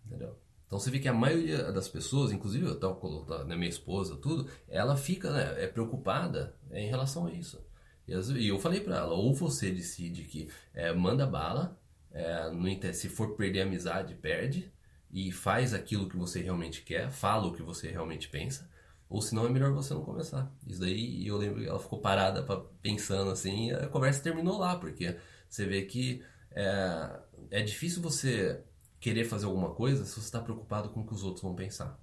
Entendeu? 0.05 0.39
Então 0.65 0.79
você 0.79 0.89
vê 0.89 0.97
que 0.97 1.09
a 1.09 1.13
maioria 1.13 1.69
das 1.73 1.89
pessoas, 1.89 2.31
inclusive 2.31 2.65
eu 2.65 2.79
tava 2.79 3.43
né, 3.43 3.57
minha 3.57 3.69
esposa, 3.69 4.15
tudo, 4.15 4.49
ela 4.69 4.95
fica 4.95 5.29
né, 5.29 5.61
é 5.61 5.67
preocupada 5.67 6.55
em 6.71 6.87
relação 6.87 7.27
a 7.27 7.33
isso. 7.33 7.61
E 8.07 8.47
eu 8.47 8.57
falei 8.57 8.79
para 8.79 8.99
ela, 8.99 9.13
ou 9.13 9.33
você 9.33 9.71
decide 9.71 10.23
que 10.23 10.49
é, 10.73 10.93
manda 10.93 11.27
bala, 11.27 11.77
é, 12.13 12.49
no, 12.49 12.93
se 12.93 13.09
for 13.09 13.35
perder 13.35 13.63
a 13.63 13.65
amizade, 13.65 14.15
perde, 14.15 14.71
e 15.11 15.33
faz 15.33 15.73
aquilo 15.73 16.07
que 16.07 16.15
você 16.15 16.41
realmente 16.41 16.81
quer, 16.81 17.11
fala 17.11 17.47
o 17.47 17.53
que 17.53 17.61
você 17.61 17.91
realmente 17.91 18.29
pensa, 18.29 18.70
ou 19.11 19.21
senão 19.21 19.45
é 19.45 19.49
melhor 19.49 19.73
você 19.73 19.93
não 19.93 20.05
começar. 20.05 20.49
Isso 20.65 20.79
daí 20.79 21.27
eu 21.27 21.37
lembro 21.37 21.59
que 21.61 21.67
ela 21.67 21.79
ficou 21.79 21.99
parada 21.99 22.41
pra, 22.43 22.61
pensando 22.81 23.29
assim, 23.29 23.67
e 23.67 23.73
a 23.73 23.87
conversa 23.87 24.23
terminou 24.23 24.57
lá, 24.57 24.77
porque 24.77 25.17
você 25.49 25.65
vê 25.65 25.81
que 25.81 26.23
é, 26.51 27.19
é 27.51 27.61
difícil 27.61 28.01
você 28.01 28.63
querer 29.01 29.25
fazer 29.25 29.47
alguma 29.47 29.75
coisa 29.75 30.05
se 30.05 30.13
você 30.13 30.21
está 30.21 30.39
preocupado 30.39 30.89
com 30.89 31.01
o 31.01 31.05
que 31.05 31.13
os 31.13 31.23
outros 31.23 31.43
vão 31.43 31.53
pensar. 31.53 31.99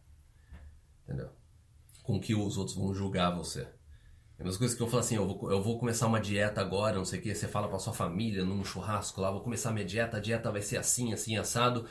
Entendeu? 1.05 1.31
Com 2.03 2.17
o 2.17 2.21
que 2.21 2.35
os 2.35 2.59
outros 2.59 2.77
vão 2.77 2.93
julgar 2.93 3.35
você. 3.35 3.67
É 4.39 4.43
umas 4.43 4.59
coisas 4.59 4.77
que 4.77 4.83
eu 4.83 4.87
falo 4.87 5.01
assim, 5.01 5.17
eu 5.17 5.27
vou, 5.27 5.51
eu 5.51 5.63
vou 5.63 5.79
começar 5.79 6.07
uma 6.07 6.21
dieta 6.21 6.61
agora, 6.61 6.97
não 6.97 7.07
sei 7.07 7.21
o 7.21 7.23
que, 7.23 7.35
você 7.35 7.49
fala 7.49 7.69
pra 7.69 7.79
sua 7.79 7.95
família 7.95 8.45
num 8.45 8.63
churrasco 8.63 9.23
lá, 9.23 9.31
vou 9.31 9.41
começar 9.41 9.73
minha 9.73 9.85
dieta, 9.85 10.19
a 10.19 10.21
dieta 10.21 10.53
vai 10.53 10.61
ser 10.61 10.77
assim, 10.77 11.15
assim, 11.15 11.39
assado. 11.39 11.87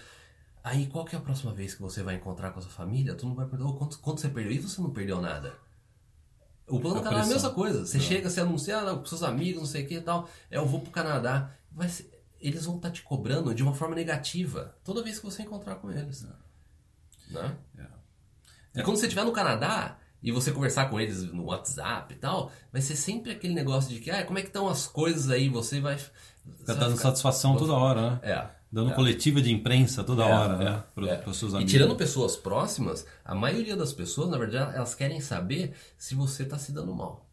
Aí 0.68 0.86
qual 0.88 1.06
que 1.06 1.16
é 1.16 1.18
a 1.18 1.22
próxima 1.22 1.54
vez 1.54 1.74
que 1.74 1.82
você 1.82 2.04
vai 2.04 2.16
encontrar 2.16 2.52
com 2.52 2.60
a 2.60 2.62
sua 2.62 2.72
família? 2.72 3.16
Tu 3.16 3.26
não 3.26 3.34
vai 3.34 3.46
perder. 3.46 3.64
Oh, 3.64 3.74
quanto, 3.74 3.98
quanto 4.00 4.20
você 4.20 4.28
perdeu? 4.28 4.52
E 4.52 4.60
você 4.60 4.82
não 4.82 4.90
perdeu 4.90 5.22
nada. 5.22 5.54
O 6.68 6.78
plano 6.78 6.98
do 6.98 7.04
Canadá 7.04 7.24
é 7.24 7.26
a 7.26 7.30
mesma 7.34 7.50
coisa. 7.52 7.86
Você 7.86 7.98
não. 7.98 8.04
chega, 8.04 8.30
você 8.30 8.42
anuncia 8.42 8.78
ah, 8.78 8.98
com 8.98 9.06
seus 9.06 9.24
amigos, 9.24 9.62
não 9.62 9.66
sei 9.66 9.86
o 9.86 9.88
que 9.88 9.96
e 9.96 10.02
tal. 10.02 10.28
É, 10.52 10.58
eu 10.58 10.66
vou 10.66 10.82
pro 10.82 10.92
Canadá. 10.92 11.56
Eles 12.42 12.66
vão 12.66 12.76
estar 12.76 12.90
tá 12.90 12.94
te 12.94 13.02
cobrando 13.02 13.56
de 13.56 13.64
uma 13.64 13.74
forma 13.74 13.96
negativa 13.96 14.76
toda 14.84 15.02
vez 15.02 15.20
que 15.20 15.26
você 15.26 15.44
encontrar 15.44 15.76
com 15.76 15.90
eles. 15.90 16.28
Né? 17.30 17.56
É. 17.78 18.82
E 18.82 18.84
quando 18.84 18.98
você 18.98 19.06
estiver 19.06 19.24
no 19.24 19.32
Canadá 19.32 19.98
e 20.22 20.34
você 20.34 20.52
conversar 20.52 20.90
com 20.90 21.00
eles 21.00 21.24
no 21.24 21.46
WhatsApp 21.46 22.14
e 22.14 22.18
tal, 22.18 22.52
vai 22.74 22.82
ser 22.82 22.98
sempre 22.98 23.32
aquele 23.32 23.54
negócio 23.54 23.94
de 23.94 24.02
que, 24.02 24.12
ah, 24.12 24.26
como 24.26 24.38
é 24.38 24.42
que 24.42 24.50
estão 24.50 24.68
as 24.68 24.86
coisas 24.86 25.30
aí? 25.30 25.48
Você 25.48 25.80
vai. 25.80 25.98
Você 25.98 26.12
tá 26.66 26.74
dando 26.74 26.98
ficar... 26.98 27.04
satisfação 27.04 27.56
toda 27.56 27.72
hora, 27.72 28.12
né? 28.12 28.20
É. 28.22 28.57
Dando 28.78 28.92
é. 28.92 28.94
coletiva 28.94 29.42
de 29.42 29.52
imprensa 29.52 30.04
toda 30.04 30.22
é, 30.22 30.32
hora, 30.32 30.56
né? 30.56 30.84
Para 30.94 31.08
é. 31.08 31.24
os 31.28 31.36
seus 31.36 31.56
amigos. 31.56 31.74
E 31.74 31.76
tirando 31.76 31.96
pessoas 31.96 32.36
próximas, 32.36 33.08
a 33.26 33.34
maioria 33.34 33.76
das 33.76 33.92
pessoas, 33.92 34.30
na 34.30 34.38
verdade, 34.38 34.76
elas 34.76 34.94
querem 34.94 35.20
saber 35.20 35.74
se 35.98 36.14
você 36.14 36.44
está 36.44 36.60
se 36.60 36.72
dando 36.72 36.94
mal. 36.94 37.28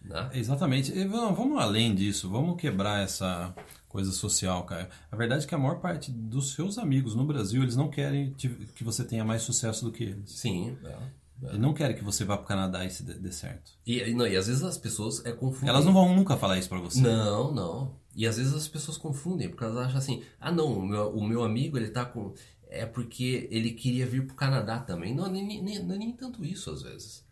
Né? 0.00 0.30
Exatamente. 0.34 0.96
E 0.96 1.04
vamos 1.06 1.60
além 1.60 1.92
disso, 1.92 2.30
vamos 2.30 2.56
quebrar 2.56 3.02
essa 3.02 3.52
coisa 3.88 4.12
social, 4.12 4.62
cara. 4.62 4.88
A 5.10 5.16
verdade 5.16 5.44
é 5.44 5.48
que 5.48 5.54
a 5.56 5.58
maior 5.58 5.80
parte 5.80 6.12
dos 6.12 6.52
seus 6.52 6.78
amigos 6.78 7.16
no 7.16 7.24
Brasil, 7.24 7.64
eles 7.64 7.74
não 7.74 7.90
querem 7.90 8.32
que 8.32 8.84
você 8.84 9.02
tenha 9.02 9.24
mais 9.24 9.42
sucesso 9.42 9.84
do 9.84 9.90
que 9.90 10.04
eles. 10.04 10.30
Sim, 10.30 10.78
é. 10.84 10.96
É. 11.42 11.48
Eles 11.48 11.60
não 11.60 11.74
querem 11.74 11.96
que 11.96 12.04
você 12.04 12.24
vá 12.24 12.36
pro 12.36 12.46
Canadá 12.46 12.84
e 12.84 12.90
se 12.90 13.02
dê, 13.02 13.32
certo. 13.32 13.72
E, 13.84 14.14
não, 14.14 14.24
e 14.24 14.36
às 14.36 14.46
vezes 14.46 14.62
as 14.62 14.78
pessoas 14.78 15.24
é 15.26 15.32
confundem. 15.32 15.68
Elas 15.68 15.84
não 15.84 15.92
vão 15.92 16.14
nunca 16.14 16.36
falar 16.36 16.58
isso 16.58 16.68
para 16.68 16.78
você. 16.78 17.00
Não, 17.00 17.52
não. 17.52 18.05
E 18.16 18.26
às 18.26 18.38
vezes 18.38 18.54
as 18.54 18.66
pessoas 18.66 18.96
confundem, 18.96 19.50
porque 19.50 19.62
elas 19.62 19.76
acham 19.76 19.98
assim, 19.98 20.22
ah 20.40 20.50
não, 20.50 20.72
o 20.72 20.86
meu, 20.86 21.10
o 21.10 21.22
meu 21.22 21.44
amigo 21.44 21.76
ele 21.76 21.90
tá 21.90 22.02
com. 22.06 22.32
É 22.68 22.86
porque 22.86 23.46
ele 23.50 23.72
queria 23.72 24.06
vir 24.06 24.26
pro 24.26 24.34
Canadá 24.34 24.78
também. 24.80 25.14
Não, 25.14 25.30
nem, 25.30 25.46
nem, 25.46 25.62
nem, 25.62 25.82
nem 25.84 26.12
tanto 26.12 26.42
isso 26.42 26.70
às 26.70 26.82
vezes. 26.82 27.26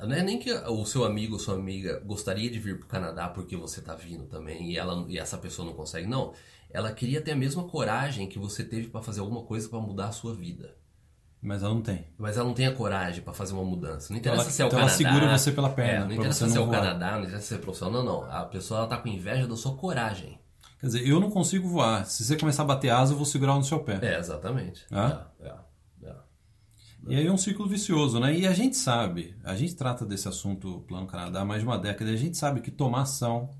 Não 0.00 0.12
é 0.12 0.22
nem 0.22 0.38
que 0.38 0.52
o 0.52 0.84
seu 0.84 1.04
amigo 1.04 1.34
ou 1.34 1.38
sua 1.38 1.54
amiga 1.54 2.00
gostaria 2.00 2.50
de 2.50 2.58
vir 2.58 2.78
pro 2.78 2.88
Canadá 2.88 3.28
porque 3.28 3.56
você 3.56 3.80
tá 3.80 3.94
vindo 3.94 4.26
também 4.26 4.72
e, 4.72 4.76
ela, 4.76 5.06
e 5.08 5.16
essa 5.16 5.38
pessoa 5.38 5.64
não 5.64 5.74
consegue. 5.74 6.06
Não. 6.08 6.34
Ela 6.68 6.92
queria 6.92 7.22
ter 7.22 7.30
a 7.30 7.36
mesma 7.36 7.64
coragem 7.64 8.28
que 8.28 8.38
você 8.38 8.64
teve 8.64 8.88
para 8.88 9.00
fazer 9.00 9.20
alguma 9.20 9.44
coisa 9.44 9.68
para 9.68 9.80
mudar 9.80 10.08
a 10.08 10.12
sua 10.12 10.34
vida. 10.34 10.76
Mas 11.46 11.62
ela 11.62 11.72
não 11.72 11.80
tem. 11.80 12.04
Mas 12.18 12.36
ela 12.36 12.44
não 12.44 12.54
tem 12.54 12.66
a 12.66 12.74
coragem 12.74 13.22
para 13.22 13.32
fazer 13.32 13.54
uma 13.54 13.62
mudança. 13.62 14.12
Não 14.12 14.18
interessa 14.18 14.42
ela, 14.42 14.50
se 14.50 14.62
é 14.62 14.64
o 14.64 14.66
então 14.66 14.80
Canadá. 14.80 15.00
ela 15.00 15.12
segura 15.12 15.38
você 15.38 15.52
pela 15.52 15.70
perna. 15.70 16.04
É, 16.04 16.08
não 16.08 16.14
interessa 16.14 16.48
se 16.48 16.58
é 16.58 16.60
o 16.60 16.68
Canadá, 16.68 17.12
não 17.12 17.22
interessa 17.22 17.46
se 17.46 17.54
é 17.54 17.58
profissional. 17.58 18.02
Não, 18.02 18.22
não. 18.22 18.32
A 18.32 18.44
pessoa 18.46 18.80
ela 18.80 18.88
tá 18.88 18.96
com 18.96 19.06
inveja 19.06 19.46
da 19.46 19.54
sua 19.54 19.76
coragem. 19.76 20.40
Quer 20.80 20.86
dizer, 20.86 21.06
eu 21.06 21.20
não 21.20 21.30
consigo 21.30 21.68
voar. 21.68 22.04
Se 22.04 22.24
você 22.24 22.36
começar 22.36 22.64
a 22.64 22.66
bater 22.66 22.90
asa, 22.90 23.12
eu 23.12 23.16
vou 23.16 23.24
segurar 23.24 23.54
no 23.54 23.62
seu 23.62 23.78
pé. 23.78 24.00
É, 24.02 24.18
exatamente. 24.18 24.84
Ah? 24.90 25.28
É, 25.38 25.54
é. 26.02 26.14
E 27.06 27.14
aí 27.14 27.24
é 27.24 27.30
um 27.30 27.38
ciclo 27.38 27.68
vicioso, 27.68 28.18
né? 28.18 28.36
E 28.36 28.44
a 28.44 28.52
gente 28.52 28.76
sabe, 28.76 29.36
a 29.44 29.54
gente 29.54 29.76
trata 29.76 30.04
desse 30.04 30.26
assunto 30.26 30.80
Plano 30.88 31.06
Canadá 31.06 31.42
há 31.42 31.44
mais 31.44 31.60
de 31.60 31.68
uma 31.68 31.78
década, 31.78 32.10
e 32.10 32.14
a 32.14 32.18
gente 32.18 32.36
sabe 32.36 32.60
que 32.60 32.72
tomar 32.72 33.02
ação 33.02 33.50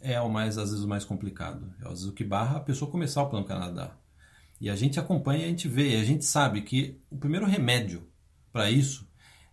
é 0.00 0.20
o 0.20 0.28
mais, 0.28 0.58
às 0.58 0.70
vezes, 0.70 0.84
o 0.84 0.88
mais 0.88 1.04
complicado. 1.04 1.72
É 1.80 1.84
às 1.84 1.90
vezes 1.90 2.06
o 2.06 2.12
que 2.12 2.24
barra 2.24 2.56
a 2.56 2.60
pessoa 2.60 2.90
começar 2.90 3.22
o 3.22 3.28
Plano 3.28 3.46
Canadá. 3.46 3.96
E 4.62 4.70
a 4.70 4.76
gente 4.76 5.00
acompanha, 5.00 5.44
a 5.44 5.48
gente 5.48 5.66
vê, 5.66 5.96
a 5.96 6.04
gente 6.04 6.24
sabe 6.24 6.62
que 6.62 6.96
o 7.10 7.16
primeiro 7.16 7.44
remédio 7.44 8.06
para 8.52 8.70
isso 8.70 9.04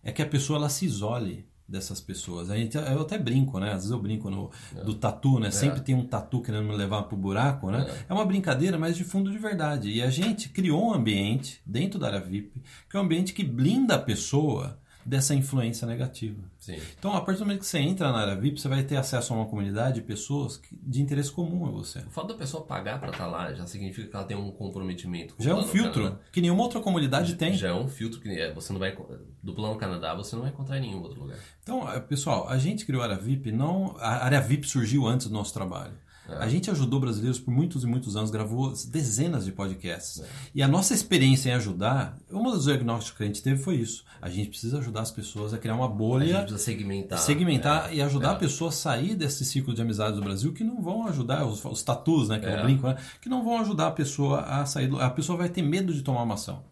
é 0.04 0.12
que 0.12 0.22
a 0.22 0.26
pessoa 0.26 0.56
ela 0.56 0.68
se 0.68 0.86
isole 0.86 1.48
dessas 1.66 2.00
pessoas. 2.00 2.48
A 2.48 2.56
gente, 2.56 2.76
eu 2.76 3.00
até 3.00 3.18
brinco, 3.18 3.58
né? 3.58 3.70
Às 3.70 3.78
vezes 3.78 3.90
eu 3.90 4.00
brinco 4.00 4.30
no, 4.30 4.52
é. 4.72 4.84
do 4.84 4.94
tatu, 4.94 5.40
né? 5.40 5.48
É. 5.48 5.50
Sempre 5.50 5.80
tem 5.80 5.96
um 5.96 6.06
tatu 6.06 6.40
querendo 6.40 6.68
me 6.68 6.76
levar 6.76 7.02
pro 7.02 7.16
buraco, 7.16 7.72
né? 7.72 7.86
É. 7.88 8.12
é. 8.12 8.14
uma 8.14 8.24
brincadeira, 8.24 8.78
mas 8.78 8.96
de 8.96 9.02
fundo 9.02 9.32
de 9.32 9.38
verdade. 9.38 9.90
E 9.90 10.00
a 10.00 10.10
gente 10.10 10.48
criou 10.48 10.90
um 10.90 10.94
ambiente 10.94 11.60
dentro 11.66 11.98
da 11.98 12.06
área 12.06 12.20
VIP, 12.20 12.62
que 12.88 12.96
é 12.96 13.00
um 13.00 13.02
ambiente 13.02 13.34
que 13.34 13.42
blinda 13.42 13.96
a 13.96 13.98
pessoa 13.98 14.79
dessa 15.10 15.34
influência 15.34 15.88
negativa. 15.88 16.40
Sim. 16.56 16.78
Então, 16.96 17.12
a 17.12 17.20
partir 17.20 17.40
do 17.40 17.44
momento 17.44 17.60
que 17.60 17.66
você 17.66 17.80
entra 17.80 18.12
na 18.12 18.18
área 18.18 18.36
VIP, 18.36 18.60
você 18.60 18.68
vai 18.68 18.84
ter 18.84 18.94
acesso 18.94 19.32
a 19.32 19.36
uma 19.36 19.46
comunidade 19.46 19.96
de 19.96 20.02
pessoas 20.02 20.62
de 20.70 21.02
interesse 21.02 21.32
comum 21.32 21.66
a 21.66 21.70
você. 21.70 21.98
O 21.98 22.10
fato 22.10 22.28
da 22.28 22.34
pessoa 22.34 22.64
pagar 22.64 23.00
para 23.00 23.10
estar 23.10 23.24
tá 23.24 23.30
lá 23.30 23.52
já 23.52 23.66
significa 23.66 24.06
que 24.06 24.14
ela 24.14 24.24
tem 24.24 24.36
um 24.36 24.52
comprometimento. 24.52 25.34
Com 25.34 25.42
já 25.42 25.50
é 25.50 25.54
um 25.54 25.64
filtro 25.64 26.04
Canadá. 26.04 26.20
que 26.30 26.40
nenhuma 26.40 26.62
outra 26.62 26.80
comunidade 26.80 27.34
tem. 27.34 27.54
Já 27.54 27.70
é 27.70 27.74
um 27.74 27.88
filtro 27.88 28.20
que 28.20 28.28
é, 28.28 28.52
você 28.52 28.72
não 28.72 28.78
vai 28.78 28.96
do 29.42 29.52
plano 29.52 29.76
Canadá 29.76 30.14
você 30.14 30.36
não 30.36 30.42
vai 30.42 30.52
encontrar 30.52 30.78
em 30.78 30.82
nenhum 30.82 31.02
outro 31.02 31.22
lugar. 31.22 31.38
Então, 31.60 31.90
é, 31.90 31.98
pessoal, 31.98 32.48
a 32.48 32.56
gente 32.56 32.86
criou 32.86 33.02
a 33.02 33.06
área 33.06 33.16
VIP, 33.16 33.50
não 33.50 33.96
a 33.98 34.24
área 34.24 34.40
VIP 34.40 34.68
surgiu 34.68 35.08
antes 35.08 35.26
do 35.26 35.32
nosso 35.32 35.52
trabalho. 35.52 35.94
A 36.28 36.48
gente 36.48 36.70
ajudou 36.70 37.00
brasileiros 37.00 37.40
por 37.40 37.50
muitos 37.50 37.82
e 37.82 37.86
muitos 37.86 38.16
anos, 38.16 38.30
gravou 38.30 38.72
dezenas 38.88 39.44
de 39.44 39.52
podcasts. 39.52 40.20
É. 40.20 40.28
E 40.54 40.62
a 40.62 40.68
nossa 40.68 40.94
experiência 40.94 41.50
em 41.50 41.52
ajudar, 41.52 42.16
uma 42.30 42.52
dos 42.52 42.64
diagnósticos 42.64 43.16
que 43.16 43.24
a 43.24 43.26
gente 43.26 43.42
teve 43.42 43.62
foi 43.62 43.76
isso. 43.76 44.04
A 44.20 44.28
gente 44.28 44.50
precisa 44.50 44.78
ajudar 44.78 45.00
as 45.00 45.10
pessoas 45.10 45.52
a 45.52 45.58
criar 45.58 45.74
uma 45.74 45.88
bolha. 45.88 46.24
A 46.24 46.40
gente 46.40 46.48
precisa 46.48 46.58
segmentar. 46.58 47.18
Segmentar 47.18 47.90
é. 47.90 47.96
e 47.96 48.02
ajudar 48.02 48.28
é. 48.28 48.32
a 48.32 48.36
pessoa 48.36 48.68
a 48.68 48.72
sair 48.72 49.16
desse 49.16 49.44
ciclo 49.44 49.74
de 49.74 49.82
amizades 49.82 50.16
do 50.16 50.22
Brasil 50.22 50.52
que 50.52 50.62
não 50.62 50.80
vão 50.80 51.06
ajudar, 51.06 51.44
os, 51.46 51.64
os 51.64 51.82
tatus, 51.82 52.28
né, 52.28 52.38
que 52.38 52.46
é. 52.46 52.58
eu 52.58 52.62
brinco, 52.62 52.86
né, 52.86 52.96
que 53.20 53.28
não 53.28 53.42
vão 53.42 53.58
ajudar 53.60 53.88
a 53.88 53.92
pessoa 53.92 54.42
a 54.42 54.66
sair. 54.66 54.88
Do, 54.88 55.00
a 55.00 55.10
pessoa 55.10 55.38
vai 55.38 55.48
ter 55.48 55.62
medo 55.62 55.92
de 55.92 56.02
tomar 56.02 56.22
uma 56.22 56.34
ação. 56.34 56.64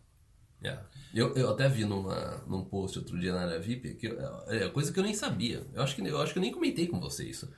É. 0.62 0.78
Eu, 1.14 1.34
eu 1.34 1.50
até 1.50 1.68
vi 1.68 1.84
numa, 1.84 2.42
num 2.46 2.62
post 2.62 2.98
outro 2.98 3.18
dia 3.18 3.32
na 3.32 3.40
área 3.40 3.58
VIP, 3.58 3.94
que 3.94 4.14
é 4.48 4.68
coisa 4.68 4.92
que 4.92 5.00
eu 5.00 5.02
nem 5.02 5.14
sabia. 5.14 5.66
Eu 5.72 5.82
acho 5.82 5.96
que, 5.96 6.02
eu 6.02 6.20
acho 6.20 6.32
que 6.32 6.38
eu 6.38 6.42
nem 6.42 6.52
comentei 6.52 6.86
com 6.86 7.00
você 7.00 7.24
isso 7.24 7.48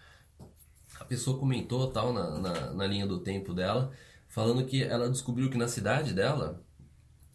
pessoa 1.10 1.36
comentou 1.36 1.90
tal 1.90 2.12
na, 2.12 2.38
na, 2.38 2.72
na 2.72 2.86
linha 2.86 3.04
do 3.04 3.18
tempo 3.18 3.52
dela, 3.52 3.90
falando 4.28 4.64
que 4.64 4.80
ela 4.80 5.10
descobriu 5.10 5.50
que 5.50 5.58
na 5.58 5.66
cidade 5.66 6.14
dela, 6.14 6.64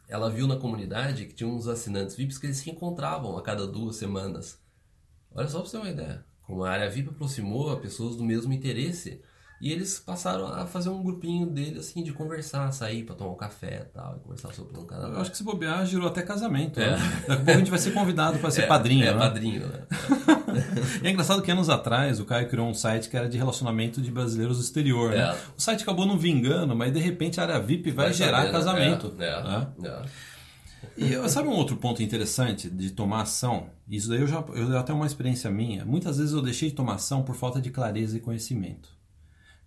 ela 0.07 0.29
viu 0.29 0.47
na 0.47 0.55
comunidade 0.55 1.25
que 1.25 1.33
tinha 1.33 1.49
uns 1.49 1.67
assinantes 1.67 2.15
VIPs 2.15 2.37
que 2.37 2.45
eles 2.45 2.55
se 2.55 2.69
encontravam 2.69 3.37
a 3.37 3.41
cada 3.41 3.67
duas 3.67 3.97
semanas. 3.97 4.63
Olha 5.29 5.49
só 5.49 5.59
pra 5.59 5.67
você 5.67 5.77
ter 5.77 5.83
uma 5.83 5.89
ideia. 5.89 6.25
Como 6.43 6.63
a 6.63 6.71
área 6.71 6.89
VIP 6.89 7.09
aproximou 7.09 7.69
a 7.69 7.77
pessoas 7.77 8.15
do 8.15 8.23
mesmo 8.23 8.53
interesse, 8.53 9.21
e 9.61 9.71
eles 9.71 9.99
passaram 9.99 10.47
a 10.47 10.65
fazer 10.65 10.89
um 10.89 11.01
grupinho 11.01 11.45
dele, 11.47 11.79
assim, 11.79 12.03
de 12.03 12.11
conversar, 12.11 12.71
sair 12.71 13.03
para 13.03 13.15
tomar 13.15 13.31
um 13.31 13.35
café 13.35 13.87
e 13.89 13.93
tal, 13.93 14.17
e 14.17 14.19
conversar 14.19 14.53
sobre 14.53 14.77
o 14.77 14.83
Canadá. 14.83 15.13
Eu 15.13 15.21
acho 15.21 15.31
que 15.31 15.37
se 15.37 15.43
bobear, 15.43 15.85
girou 15.85 16.07
até 16.07 16.21
casamento. 16.21 16.79
É. 16.79 16.91
Né? 16.91 17.23
Daqui 17.27 17.31
a 17.31 17.35
pouco 17.35 17.51
a 17.51 17.57
gente 17.57 17.69
vai 17.69 17.79
ser 17.79 17.91
convidado 17.91 18.37
para 18.39 18.51
ser 18.51 18.63
é, 18.63 18.67
padrinho. 18.67 19.05
É, 19.05 19.13
né? 19.13 19.19
padrinho, 19.19 19.67
né? 19.67 19.83
e 21.01 21.07
é 21.07 21.11
engraçado 21.11 21.41
que 21.41 21.49
anos 21.49 21.69
atrás 21.69 22.19
o 22.19 22.25
Caio 22.25 22.49
criou 22.49 22.67
um 22.67 22.73
site 22.73 23.09
que 23.09 23.15
era 23.15 23.29
de 23.29 23.37
relacionamento 23.37 24.01
de 24.01 24.11
brasileiros 24.11 24.57
do 24.57 24.63
exterior. 24.63 25.11
Né? 25.11 25.19
É. 25.19 25.35
O 25.57 25.61
site 25.61 25.83
acabou 25.83 26.05
não 26.05 26.17
vingando, 26.17 26.75
mas 26.75 26.91
de 26.91 26.99
repente 26.99 27.39
a 27.39 27.43
área 27.43 27.59
VIP 27.59 27.91
vai, 27.91 28.07
vai 28.07 28.13
gerar 28.13 28.37
saber, 28.37 28.47
né? 28.47 28.51
casamento. 28.51 29.15
É, 29.17 29.43
né? 29.43 29.67
É. 29.83 30.35
E 30.97 31.29
sabe 31.29 31.47
um 31.47 31.53
outro 31.53 31.75
ponto 31.75 32.01
interessante 32.01 32.69
de 32.69 32.91
tomar 32.91 33.23
ação? 33.23 33.69
Isso 33.89 34.07
daí 34.07 34.21
eu 34.21 34.27
já, 34.27 34.43
eu 34.53 34.71
já 34.71 34.83
tenho 34.83 34.97
uma 34.97 35.07
experiência 35.07 35.49
minha. 35.49 35.83
Muitas 35.83 36.17
vezes 36.17 36.33
eu 36.33 36.41
deixei 36.41 36.69
de 36.69 36.75
tomar 36.75 36.95
ação 36.95 37.23
por 37.23 37.35
falta 37.35 37.59
de 37.59 37.69
clareza 37.69 38.17
e 38.17 38.21
conhecimento. 38.21 38.94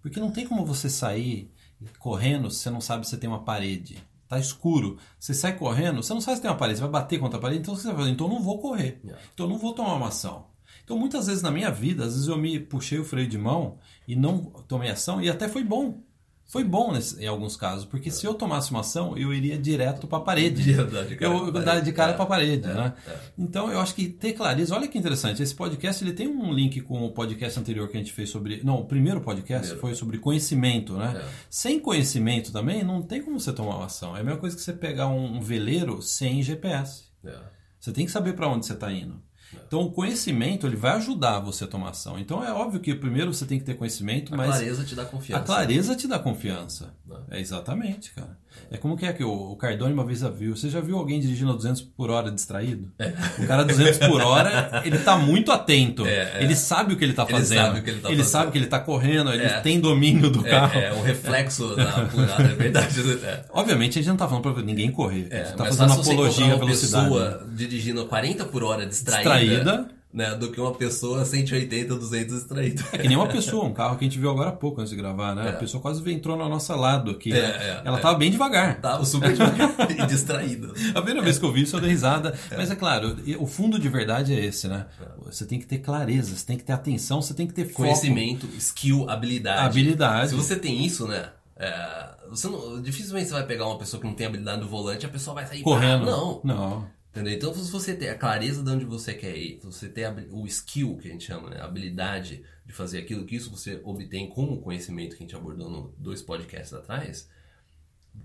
Porque 0.03 0.21
não 0.21 0.31
tem 0.31 0.47
como 0.47 0.65
você 0.65 0.89
sair 0.89 1.51
correndo 1.99 2.51
se 2.51 2.61
você 2.61 2.71
não 2.71 2.81
sabe 2.81 3.07
se 3.07 3.17
tem 3.17 3.29
uma 3.29 3.45
parede. 3.45 4.03
Tá 4.29 4.39
escuro. 4.39 4.99
Você 5.19 5.33
sai 5.33 5.57
correndo, 5.57 6.03
você 6.03 6.13
não 6.13 6.21
sabe 6.21 6.37
se 6.37 6.43
tem 6.43 6.51
uma 6.51 6.57
parede, 6.57 6.79
você 6.79 6.83
vai 6.83 6.93
bater 6.93 7.19
contra 7.19 7.39
a 7.39 7.43
parede, 7.43 7.61
então 7.61 7.75
você 7.75 7.87
vai 7.89 7.97
fazer, 7.97 8.11
então 8.11 8.27
eu 8.27 8.35
não 8.35 8.43
vou 8.43 8.59
correr. 8.59 9.01
Yeah. 9.03 9.23
Então 9.33 9.47
eu 9.47 9.51
não 9.51 9.59
vou 9.59 9.73
tomar 9.73 9.95
uma 9.95 10.09
ação. 10.09 10.47
Então, 10.85 10.99
muitas 10.99 11.27
vezes 11.27 11.43
na 11.43 11.51
minha 11.51 11.71
vida, 11.71 12.05
às 12.05 12.15
vezes 12.15 12.29
eu 12.29 12.39
me 12.39 12.59
puxei 12.59 12.99
o 12.99 13.05
freio 13.05 13.29
de 13.29 13.37
mão 13.37 13.79
e 14.07 14.17
não 14.17 14.39
tomei 14.67 14.89
ação, 14.91 15.21
e 15.21 15.29
até 15.29 15.47
foi 15.47 15.63
bom. 15.63 16.03
Foi 16.51 16.65
bom 16.65 16.93
nesse, 16.93 17.23
em 17.23 17.27
alguns 17.27 17.59
casos, 17.59 17.85
porque 17.85 18.11
se 18.11 18.25
eu 18.25 18.33
tomasse 18.33 18.71
uma 18.71 18.81
ação, 18.81 19.15
eu 19.19 19.35
iria 19.35 19.59
direto 19.59 20.07
para 20.07 20.17
a 20.17 20.21
parede. 20.23 20.71
Ia 20.71 20.83
dar 20.83 21.05
de 21.05 21.15
cara 21.15 21.31
eu 21.35 21.53
parede. 21.53 21.85
de 21.85 21.93
cara 21.93 22.13
É, 22.13 22.15
para 22.15 22.23
a 22.25 22.27
parede, 22.27 22.65
é, 22.71 22.73
né? 22.75 22.95
é. 23.07 23.17
Então 23.37 23.71
eu 23.71 23.79
acho 23.79 23.95
que 23.95 24.09
ter 24.09 24.33
clareza, 24.33 24.75
olha 24.75 24.89
que 24.89 24.97
interessante, 24.97 25.43
esse 25.43 25.55
podcast 25.55 26.03
ele 26.03 26.15
tem 26.15 26.27
um 26.27 26.51
link 26.51 26.81
com 26.81 27.05
o 27.05 27.13
podcast 27.13 27.61
anterior 27.61 27.87
que 27.91 27.99
a 27.99 28.01
gente 28.01 28.15
fez 28.15 28.31
sobre, 28.31 28.63
não, 28.65 28.81
o 28.81 28.87
primeiro 28.87 29.21
podcast 29.21 29.67
Primeiro. 29.69 29.81
foi 29.83 29.95
sobre 29.95 30.17
conhecimento, 30.17 30.97
né? 30.97 31.21
É. 31.23 31.29
Sem 31.51 31.79
conhecimento 31.79 32.51
também 32.51 32.83
não 32.83 33.03
tem 33.03 33.23
como 33.23 33.39
você 33.39 33.53
tomar 33.53 33.77
uma 33.77 33.85
ação. 33.85 34.17
É 34.17 34.21
a 34.21 34.25
mesma 34.25 34.41
coisa 34.41 34.57
que 34.57 34.63
você 34.63 34.73
pegar 34.73 35.09
um, 35.09 35.37
um 35.37 35.41
veleiro 35.43 36.01
sem 36.01 36.43
GPS. 36.43 37.05
É. 37.27 37.37
Você 37.79 37.93
tem 37.93 38.07
que 38.07 38.11
saber 38.11 38.33
para 38.33 38.49
onde 38.49 38.65
você 38.65 38.73
está 38.73 38.91
indo. 38.91 39.21
Então 39.67 39.81
o 39.83 39.91
conhecimento 39.91 40.67
ele 40.67 40.77
vai 40.77 40.93
ajudar 40.97 41.41
você 41.41 41.65
a 41.65 41.67
tomar 41.67 41.91
ação. 41.91 42.19
Então 42.19 42.45
é 42.45 42.53
óbvio 42.53 42.81
que 42.81 42.95
primeiro 42.95 43.33
você 43.33 43.45
tem 43.47 43.59
que 43.59 43.65
ter 43.65 43.75
conhecimento, 43.75 44.33
A 44.35 44.37
mas 44.37 44.49
clareza 44.57 44.85
te 44.85 44.95
dá 44.95 45.05
confiança. 45.05 45.43
a 45.43 45.47
clareza 45.47 45.97
te 45.97 46.07
dá 46.09 46.19
confiança. 46.19 46.95
Né? 47.07 47.17
É 47.31 47.41
exatamente, 47.41 48.11
cara. 48.13 48.37
É 48.71 48.77
como 48.77 48.97
que 48.97 49.07
é 49.07 49.13
que 49.13 49.23
o, 49.23 49.31
o 49.53 49.57
Cardone 49.57 49.93
uma 49.95 50.05
vez 50.05 50.19
já 50.19 50.29
viu. 50.29 50.55
Você 50.57 50.69
já 50.69 50.81
viu 50.81 50.99
alguém 50.99 51.21
dirigindo 51.21 51.53
a 51.53 51.55
200 51.55 51.81
por 51.83 52.11
hora 52.11 52.31
distraído? 52.31 52.91
O 53.39 53.47
cara 53.47 53.63
a 53.63 53.65
200 53.65 53.99
por 53.99 54.21
hora, 54.21 54.83
ele 54.85 54.99
tá 54.99 55.17
muito 55.17 55.53
atento. 55.53 56.05
É, 56.07 56.39
é. 56.39 56.43
Ele 56.43 56.57
sabe 56.57 56.93
o 56.93 56.97
que 56.97 57.05
ele 57.05 57.13
tá 57.13 57.23
Ele 57.23 57.31
fazendo. 57.33 57.59
sabe 57.59 57.79
o 57.79 57.83
que 57.83 57.91
ele 57.91 58.01
tá 58.01 58.11
Ele 58.11 58.25
sabe 58.25 58.53
que 58.53 58.59
ele 58.59 58.67
tá 58.67 58.81
correndo, 58.81 59.33
ele 59.33 59.45
É. 59.45 59.61
tem 59.61 59.79
domínio 59.81 60.29
do 60.29 60.43
carro. 60.43 60.79
É, 60.79 60.87
é 60.87 60.93
um 60.95 61.03
reflexo 61.03 61.77
da 61.77 62.03
apurada, 62.03 62.43
é 62.43 62.55
verdade. 62.55 63.01
É. 63.25 63.45
Obviamente 63.51 63.99
a 63.99 64.03
gente 64.03 64.11
não 64.11 64.17
tá 64.17 64.27
falando 64.29 64.43
pra 64.43 64.63
ninguém 64.63 64.91
correr. 64.91 65.29
a 65.31 65.35
É, 65.37 65.45
gente 65.45 65.57
tá 65.57 65.65
fazendo 65.65 65.93
apologia 65.93 66.45
à 66.45 66.49
uma 66.49 66.59
velocidade. 66.59 67.05
pessoa 67.09 67.47
dirigindo 67.55 68.01
a 68.03 68.07
40 68.09 68.45
por 68.47 68.65
hora 68.65 68.85
distraída, 68.87 69.31
Distraída. 69.41 69.99
Né, 70.11 70.35
do 70.35 70.51
que 70.51 70.59
uma 70.59 70.73
pessoa 70.73 71.23
180, 71.23 71.95
200 71.95 72.35
distraída. 72.35 72.83
É 72.93 72.97
que 72.97 73.07
nem 73.07 73.17
uma 73.17 73.29
pessoa, 73.29 73.67
um 73.67 73.75
carro 73.75 73.99
que 73.99 74.07
a 74.07 74.09
gente 74.09 74.19
viu 74.19 74.31
agora 74.31 74.49
há 74.49 74.53
pouco 74.53 74.81
antes 74.81 74.91
de 74.91 74.97
gravar, 74.97 75.35
né? 75.35 75.49
É. 75.49 75.51
A 75.51 75.53
pessoa 75.53 75.83
quase 75.83 76.03
entrou 76.11 76.35
no 76.35 76.49
nosso 76.49 76.75
lado 76.75 77.11
aqui. 77.11 77.31
É, 77.31 77.43
né? 77.43 77.49
é, 77.61 77.83
Ela 77.85 77.99
é. 77.99 78.01
tava 78.01 78.17
bem 78.17 78.31
devagar. 78.31 78.81
Tava 78.81 79.05
super 79.05 79.35
devagar 79.35 79.71
e 79.91 80.07
distraída. 80.07 80.73
A 80.95 81.03
primeira 81.03 81.21
vez 81.21 81.39
que 81.39 81.45
eu 81.45 81.53
vi 81.53 81.63
isso, 81.63 81.77
eu 81.77 81.81
dei 81.83 81.91
risada. 81.91 82.33
Mas 82.57 82.71
é 82.71 82.75
claro, 82.75 83.19
o 83.39 83.47
fundo 83.47 83.79
de 83.79 83.89
verdade 83.91 84.33
é 84.33 84.43
esse, 84.43 84.67
né? 84.67 84.87
Você 85.27 85.45
tem 85.45 85.59
que 85.59 85.67
ter 85.67 85.79
clareza, 85.79 86.35
você 86.35 86.47
tem 86.47 86.57
que 86.57 86.65
ter 86.65 86.73
atenção, 86.73 87.21
você 87.21 87.35
tem 87.35 87.47
que 87.47 87.53
ter 87.53 87.67
foco. 87.67 87.83
Conhecimento, 87.83 88.49
skill, 88.57 89.11
habilidade. 89.11 89.67
Habilidade. 89.67 90.31
Se 90.31 90.35
você 90.35 90.57
tem 90.57 90.87
isso, 90.87 91.07
né? 91.07 91.29
é, 91.59 92.09
você 92.31 92.49
não, 92.49 92.81
dificilmente 92.81 93.27
você 93.29 93.35
vai 93.35 93.45
pegar 93.45 93.67
uma 93.67 93.79
pessoa 93.79 94.01
que 94.01 94.07
não 94.07 94.15
tem 94.15 94.27
habilidade 94.27 94.61
no 94.61 94.69
volante 94.69 95.05
e 95.05 95.07
a 95.07 95.11
pessoa 95.11 95.35
vai 95.35 95.47
sair 95.47 95.63
Correndo. 95.63 96.05
pá, 96.05 96.11
Não. 96.11 96.41
Não. 96.45 96.87
Entendeu? 97.19 97.35
Então, 97.35 97.55
se 97.55 97.71
você 97.71 97.97
tem 97.97 98.09
a 98.09 98.17
clareza 98.17 98.63
de 98.63 98.71
onde 98.71 98.85
você 98.85 99.13
quer 99.13 99.37
ir, 99.37 99.59
se 99.61 99.67
você 99.67 99.89
tem 99.89 100.05
o 100.31 100.47
skill 100.47 100.97
que 100.99 101.09
a 101.09 101.11
gente 101.11 101.25
chama, 101.25 101.51
né? 101.51 101.61
a 101.61 101.65
habilidade 101.65 102.45
de 102.65 102.73
fazer 102.73 102.99
aquilo, 102.99 103.25
que 103.25 103.35
isso 103.35 103.51
você 103.51 103.81
obtém 103.85 104.29
com 104.29 104.45
o 104.45 104.61
conhecimento 104.61 105.17
que 105.17 105.25
a 105.25 105.27
gente 105.27 105.35
abordou 105.35 105.69
no 105.69 105.95
dois 105.99 106.23
podcasts 106.23 106.73
atrás, 106.73 107.29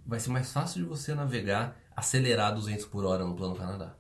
vai 0.06 0.20
ser 0.20 0.30
mais 0.30 0.52
fácil 0.52 0.84
de 0.84 0.88
você 0.88 1.16
navegar, 1.16 1.76
acelerar 1.96 2.54
200 2.54 2.86
por 2.86 3.04
hora 3.04 3.26
no 3.26 3.36
Plano 3.36 3.56
Canadá. 3.56 3.96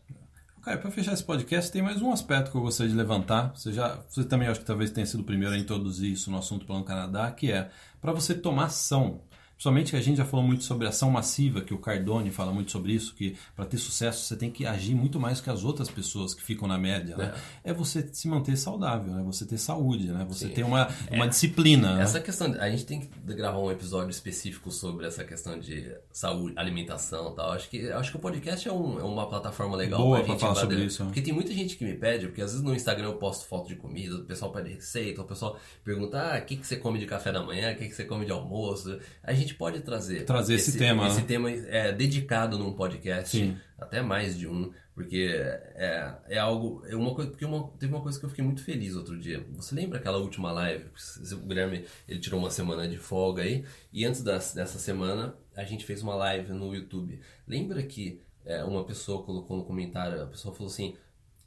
Cara, 0.61 0.77
para 0.77 0.91
fechar 0.91 1.13
esse 1.13 1.23
podcast, 1.23 1.71
tem 1.71 1.81
mais 1.81 2.01
um 2.01 2.11
aspecto 2.11 2.51
que 2.51 2.55
eu 2.55 2.61
gostaria 2.61 2.91
de 2.91 2.97
levantar. 2.97 3.51
Você 3.55 3.73
já, 3.73 3.99
você 4.07 4.23
também 4.23 4.47
acho 4.47 4.59
que 4.59 4.65
talvez 4.65 4.91
tenha 4.91 5.05
sido 5.05 5.21
o 5.21 5.25
primeiro 5.25 5.55
a 5.55 5.57
introduzir 5.57 6.13
isso 6.13 6.29
no 6.29 6.37
assunto 6.37 6.65
Plano 6.65 6.85
Canadá, 6.85 7.31
que 7.31 7.51
é 7.51 7.69
para 7.99 8.13
você 8.13 8.35
tomar 8.35 8.65
ação. 8.65 9.21
Principalmente 9.63 9.91
que 9.91 9.95
a 9.95 10.01
gente 10.01 10.17
já 10.17 10.25
falou 10.25 10.45
muito 10.45 10.65
sobre 10.65 10.85
ação 10.85 11.09
massiva, 11.09 11.61
que 11.61 11.73
o 11.73 11.77
Cardone 11.77 12.29
fala 12.31 12.51
muito 12.51 12.69
sobre 12.69 12.91
isso, 12.91 13.15
que 13.15 13.37
para 13.55 13.63
ter 13.63 13.77
sucesso 13.77 14.25
você 14.25 14.35
tem 14.35 14.51
que 14.51 14.65
agir 14.65 14.93
muito 14.93 15.21
mais 15.21 15.39
que 15.39 15.49
as 15.49 15.63
outras 15.63 15.89
pessoas 15.89 16.33
que 16.33 16.43
ficam 16.43 16.67
na 16.67 16.77
média, 16.77 17.15
né? 17.15 17.33
É 17.63 17.73
você 17.73 18.05
se 18.11 18.27
manter 18.27 18.57
saudável, 18.57 19.13
né? 19.13 19.23
Você 19.25 19.45
ter 19.45 19.57
saúde, 19.57 20.07
né? 20.11 20.25
Você 20.27 20.47
Sim. 20.49 20.53
ter 20.53 20.63
uma, 20.63 20.89
uma 21.09 21.29
disciplina, 21.29 21.95
né? 21.95 22.03
Essa 22.03 22.19
questão, 22.19 22.51
de- 22.51 22.59
a 22.59 22.69
gente 22.69 22.85
tem 22.85 22.99
que 22.99 23.07
gravar 23.33 23.57
um 23.59 23.71
episódio 23.71 24.09
específico 24.09 24.69
sobre 24.69 25.07
essa 25.07 25.23
questão 25.23 25.57
de 25.57 25.95
saúde, 26.11 26.53
alimentação 26.57 27.31
e 27.31 27.35
tal. 27.37 27.51
Acho 27.53 27.69
que, 27.69 27.89
acho 27.89 28.11
que 28.11 28.17
o 28.17 28.19
podcast 28.19 28.67
é, 28.67 28.73
um- 28.73 28.99
é 28.99 29.03
uma 29.03 29.29
plataforma 29.29 29.77
legal 29.77 30.01
Boa 30.01 30.17
pra 30.17 30.25
pra 30.25 30.33
gente 30.33 30.41
falar 30.41 30.55
sobre 30.55 30.83
isso, 30.83 31.03
né? 31.03 31.07
Porque 31.07 31.21
tem 31.21 31.33
muita 31.33 31.53
gente 31.53 31.77
que 31.77 31.85
me 31.85 31.93
pede, 31.93 32.27
porque 32.27 32.41
às 32.41 32.51
vezes 32.51 32.65
no 32.65 32.75
Instagram 32.75 33.05
eu 33.07 33.15
posto 33.15 33.45
foto 33.47 33.69
de 33.69 33.77
comida, 33.77 34.17
o 34.17 34.25
pessoal 34.25 34.51
pede 34.51 34.73
receita, 34.73 35.21
o 35.21 35.25
pessoal 35.25 35.57
pergunta, 35.85 36.19
ah, 36.21 36.37
o 36.37 36.45
que, 36.45 36.57
que 36.57 36.67
você 36.67 36.75
come 36.75 36.99
de 36.99 37.05
café 37.05 37.31
da 37.31 37.41
manhã, 37.41 37.71
o 37.71 37.77
que, 37.77 37.87
que 37.87 37.95
você 37.95 38.03
come 38.03 38.25
de 38.25 38.31
almoço. 38.33 38.99
A 39.23 39.31
gente 39.33 39.52
pode 39.57 39.81
trazer, 39.81 40.25
Trazer 40.25 40.55
esse 40.55 40.77
tema, 40.77 41.07
Esse 41.07 41.21
né? 41.21 41.25
tema 41.27 41.51
é 41.51 41.91
dedicado 41.91 42.57
num 42.57 42.73
podcast, 42.73 43.37
Sim. 43.37 43.57
até 43.77 44.01
mais 44.01 44.37
de 44.37 44.47
um, 44.47 44.71
porque 44.93 45.29
é, 45.75 46.15
é 46.29 46.37
algo. 46.37 46.83
É 46.87 46.95
uma 46.95 47.13
coisa, 47.15 47.29
porque 47.31 47.45
uma, 47.45 47.67
teve 47.79 47.93
uma 47.93 48.01
coisa 48.01 48.19
que 48.19 48.25
eu 48.25 48.29
fiquei 48.29 48.43
muito 48.45 48.63
feliz 48.63 48.95
outro 48.95 49.17
dia. 49.19 49.45
Você 49.55 49.73
lembra 49.73 49.97
aquela 49.99 50.17
última 50.19 50.51
live? 50.51 50.85
O 51.33 51.47
Guilherme 51.47 51.85
ele 52.07 52.19
tirou 52.19 52.39
uma 52.39 52.51
semana 52.51 52.87
de 52.87 52.97
folga 52.97 53.41
aí, 53.43 53.65
e 53.91 54.05
antes 54.05 54.21
das- 54.21 54.53
dessa 54.53 54.77
semana 54.79 55.35
a 55.55 55.63
gente 55.63 55.85
fez 55.85 56.01
uma 56.03 56.15
live 56.15 56.51
no 56.53 56.73
YouTube. 56.75 57.19
Lembra 57.47 57.81
que 57.83 58.21
é, 58.45 58.63
uma 58.63 58.83
pessoa 58.83 59.23
colocou 59.23 59.57
no 59.57 59.63
comentário, 59.65 60.21
a 60.21 60.27
pessoa 60.27 60.53
falou 60.53 60.71
assim. 60.71 60.95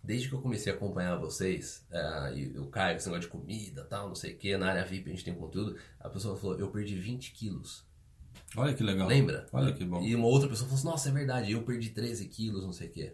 Desde 0.05 0.29
que 0.29 0.35
eu 0.37 0.41
comecei 0.41 0.73
a 0.73 0.77
acompanhar 0.77 1.17
vocês, 1.17 1.85
é, 1.91 2.33
e 2.37 2.59
o 2.61 2.67
Caio, 2.67 2.97
esse 2.97 3.07
negócio 3.09 3.29
de 3.29 3.33
comida 3.37 3.83
tal, 3.91 4.07
não 4.07 4.15
sei 4.15 4.35
o 4.35 4.37
que, 4.37 4.57
na 4.57 4.69
área 4.69 4.85
VIP 4.85 5.09
a 5.09 5.13
gente 5.13 5.25
tem 5.25 5.35
conteúdo, 5.35 5.77
a 5.99 6.09
pessoa 6.09 6.37
falou, 6.39 6.57
eu 6.61 6.69
perdi 6.69 6.95
20 6.95 7.33
quilos. 7.33 7.85
Olha 8.57 8.75
que 8.75 8.83
legal. 8.83 9.07
Lembra? 9.09 9.47
Olha 9.53 9.73
que 9.73 9.85
bom. 9.85 10.03
E 10.03 10.15
uma 10.15 10.27
outra 10.27 10.49
pessoa 10.49 10.69
falou 10.69 10.79
assim, 10.79 10.89
nossa, 10.89 11.09
é 11.09 11.13
verdade, 11.13 11.53
eu 11.53 11.63
perdi 11.63 11.91
13 11.91 12.27
quilos, 12.29 12.65
não 12.65 12.73
sei 12.73 12.89
o 12.89 12.91
quê. 12.91 13.13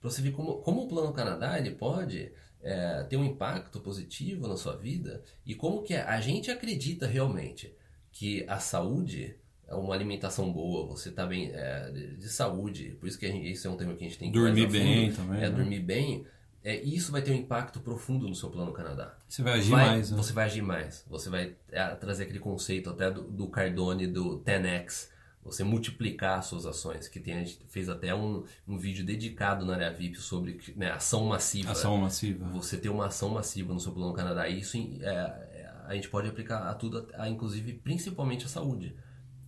Pra 0.00 0.10
você 0.10 0.20
ver 0.22 0.32
como, 0.32 0.56
como 0.58 0.82
o 0.82 0.88
Plano 0.88 1.12
Canadá, 1.12 1.58
ele 1.58 1.70
pode 1.70 2.30
é, 2.62 3.02
ter 3.04 3.16
um 3.16 3.24
impacto 3.24 3.80
positivo 3.80 4.46
na 4.46 4.56
sua 4.56 4.76
vida 4.76 5.22
e 5.46 5.54
como 5.54 5.82
que 5.82 5.94
a 5.94 6.20
gente 6.20 6.50
acredita 6.50 7.06
realmente 7.06 7.74
que 8.12 8.44
a 8.48 8.58
saúde 8.58 9.36
é 9.66 9.74
uma 9.74 9.94
alimentação 9.94 10.52
boa, 10.52 10.86
você 10.86 11.10
tá 11.10 11.26
bem 11.26 11.50
é, 11.52 11.90
de, 11.90 12.16
de 12.16 12.28
saúde, 12.28 12.96
por 13.00 13.08
isso 13.08 13.18
que 13.18 13.26
gente, 13.26 13.48
esse 13.48 13.66
é 13.66 13.70
um 13.70 13.76
tema 13.76 13.94
que 13.94 14.04
a 14.04 14.08
gente 14.08 14.18
tem 14.18 14.30
que 14.30 14.38
Dormir 14.38 14.68
bem 14.70 15.12
também, 15.12 15.38
É, 15.38 15.48
né? 15.48 15.50
dormir 15.50 15.80
bem. 15.80 16.26
É, 16.64 16.80
isso 16.82 17.12
vai 17.12 17.20
ter 17.20 17.30
um 17.30 17.34
impacto 17.34 17.78
profundo 17.78 18.26
no 18.26 18.34
seu 18.34 18.48
Plano 18.48 18.72
Canadá 18.72 19.14
Você 19.28 19.42
vai 19.42 19.52
agir 19.58 19.70
vai- 19.70 19.86
mais, 19.86 20.10
né? 20.10 20.16
Você 20.16 20.32
vai 20.32 20.44
agir 20.46 20.62
mais. 20.62 21.04
Você 21.10 21.28
vai 21.28 21.54
é, 21.70 21.86
trazer 21.94 22.22
aquele 22.22 22.38
conceito 22.38 22.88
até 22.88 23.10
do, 23.10 23.22
do 23.22 23.46
Cardone, 23.48 24.06
do 24.06 24.40
10x. 24.40 25.10
Você 25.42 25.62
multiplicar 25.62 26.38
as 26.38 26.46
suas 26.46 26.64
ações. 26.64 27.06
Que 27.06 27.20
tem, 27.20 27.34
a 27.34 27.44
gente 27.44 27.60
fez 27.68 27.90
até 27.90 28.14
um, 28.14 28.44
um 28.66 28.78
vídeo 28.78 29.04
dedicado 29.04 29.66
na 29.66 29.74
área 29.74 29.92
VIP 29.92 30.18
sobre 30.18 30.58
né, 30.74 30.90
ação 30.90 31.26
massiva. 31.26 31.72
Ação 31.72 31.98
massiva. 31.98 32.48
Você 32.48 32.78
ter 32.78 32.88
uma 32.88 33.06
ação 33.06 33.28
massiva 33.28 33.74
no 33.74 33.78
seu 33.78 33.92
plano 33.92 34.14
Canadá. 34.14 34.48
Isso 34.48 34.78
é, 35.02 35.06
é, 35.06 35.70
a 35.84 35.94
gente 35.94 36.08
pode 36.08 36.28
aplicar 36.28 36.70
a 36.70 36.72
tudo, 36.72 37.06
a, 37.12 37.28
inclusive 37.28 37.74
principalmente 37.74 38.46
a 38.46 38.48
saúde. 38.48 38.96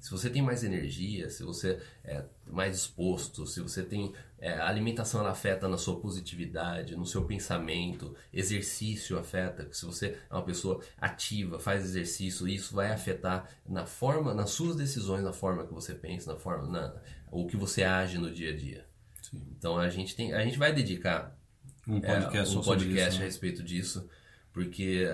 Se 0.07 0.13
você 0.13 0.31
tem 0.31 0.41
mais 0.41 0.63
energia, 0.63 1.29
se 1.29 1.43
você 1.43 1.81
é 2.05 2.23
mais 2.47 2.77
exposto, 2.77 3.45
se 3.45 3.61
você 3.61 3.83
tem. 3.83 4.15
é, 4.39 4.53
a 4.53 4.69
alimentação 4.69 5.21
ela 5.21 5.33
afeta 5.33 5.67
na 5.67 5.77
sua 5.77 5.99
positividade, 5.99 6.95
no 6.95 7.05
seu 7.05 7.25
pensamento, 7.25 8.15
exercício 8.33 9.19
afeta. 9.19 9.69
Se 9.73 9.85
você 9.85 10.17
é 10.31 10.33
uma 10.33 10.45
pessoa 10.45 10.81
ativa, 10.97 11.59
faz 11.59 11.83
exercício, 11.83 12.47
isso 12.47 12.73
vai 12.73 12.93
afetar 12.93 13.51
na 13.69 13.85
forma, 13.85 14.33
nas 14.33 14.51
suas 14.51 14.77
decisões, 14.77 15.25
na 15.25 15.33
forma 15.33 15.67
que 15.67 15.75
você 15.75 15.93
pensa, 15.93 16.35
na 16.35 16.39
forma, 16.39 16.69
na, 16.69 16.95
o 17.33 17.45
que 17.45 17.57
você 17.57 17.83
age 17.83 18.17
no 18.17 18.33
dia 18.33 18.53
a 18.53 18.57
dia. 18.57 18.87
Sim. 19.21 19.43
Então 19.59 19.77
a 19.77 19.89
gente 19.91 20.15
tem, 20.15 20.33
a 20.33 20.45
gente 20.45 20.57
vai 20.57 20.73
dedicar 20.73 21.37
Um 21.85 22.01
podcast, 22.01 22.55
é, 22.55 22.59
um 22.61 22.63
podcast 22.63 23.09
isso, 23.09 23.17
a 23.17 23.19
né? 23.19 23.25
respeito 23.25 23.61
disso, 23.65 24.09
porque 24.53 25.05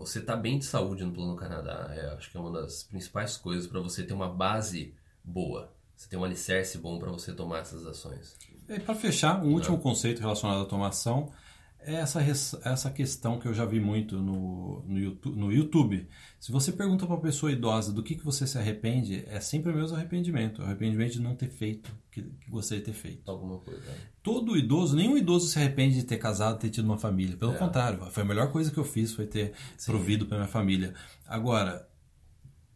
você 0.00 0.20
tá 0.20 0.34
bem 0.34 0.58
de 0.58 0.64
saúde 0.64 1.04
no 1.04 1.12
Plano 1.12 1.36
Canadá. 1.36 1.90
É, 1.94 2.14
acho 2.14 2.30
que 2.30 2.36
é 2.36 2.40
uma 2.40 2.50
das 2.50 2.82
principais 2.82 3.36
coisas 3.36 3.66
para 3.66 3.80
você 3.80 4.02
ter 4.02 4.14
uma 4.14 4.28
base 4.28 4.94
boa. 5.22 5.72
Você 5.94 6.08
tem 6.08 6.18
um 6.18 6.24
alicerce 6.24 6.78
bom 6.78 6.98
para 6.98 7.10
você 7.10 7.32
tomar 7.32 7.58
essas 7.58 7.86
ações. 7.86 8.34
E 8.68 8.80
para 8.80 8.94
fechar, 8.94 9.42
um 9.42 9.52
último 9.52 9.78
conceito 9.78 10.20
relacionado 10.20 10.56
à 10.56 10.60
automação 10.60 11.30
é 11.30 11.49
essa, 11.84 12.20
res- 12.20 12.54
essa 12.64 12.90
questão 12.90 13.38
que 13.38 13.46
eu 13.46 13.54
já 13.54 13.64
vi 13.64 13.80
muito 13.80 14.18
no, 14.20 14.82
no, 14.86 14.98
YouTube, 14.98 15.36
no 15.38 15.52
YouTube. 15.52 16.08
Se 16.38 16.52
você 16.52 16.72
pergunta 16.72 17.06
para 17.06 17.14
uma 17.14 17.20
pessoa 17.22 17.50
idosa 17.52 17.92
do 17.92 18.02
que, 18.02 18.14
que 18.14 18.24
você 18.24 18.46
se 18.46 18.56
arrepende, 18.58 19.24
é 19.26 19.40
sempre 19.40 19.72
o 19.72 19.74
mesmo 19.76 19.96
arrependimento. 19.96 20.60
O 20.60 20.64
arrependimento 20.64 21.12
de 21.12 21.20
não 21.20 21.34
ter 21.34 21.48
feito 21.48 21.88
o 21.88 22.10
que, 22.10 22.22
que 22.22 22.50
gostaria 22.50 22.82
de 22.84 22.90
ter 22.90 22.96
feito. 22.96 23.30
Alguma 23.30 23.58
coisa. 23.58 23.80
né? 23.80 23.94
Todo 24.22 24.56
idoso, 24.56 24.94
nenhum 24.96 25.16
idoso 25.16 25.48
se 25.48 25.58
arrepende 25.58 25.96
de 25.96 26.04
ter 26.04 26.18
casado, 26.18 26.58
ter 26.58 26.70
tido 26.70 26.84
uma 26.84 26.98
família. 26.98 27.34
É. 27.34 27.36
Pelo 27.36 27.54
contrário, 27.54 27.98
foi 28.10 28.22
a 28.22 28.26
melhor 28.26 28.50
coisa 28.52 28.70
que 28.70 28.78
eu 28.78 28.84
fiz, 28.84 29.12
foi 29.12 29.26
ter 29.26 29.52
provido 29.86 30.26
para 30.26 30.38
minha 30.38 30.48
família. 30.48 30.94
Agora, 31.26 31.88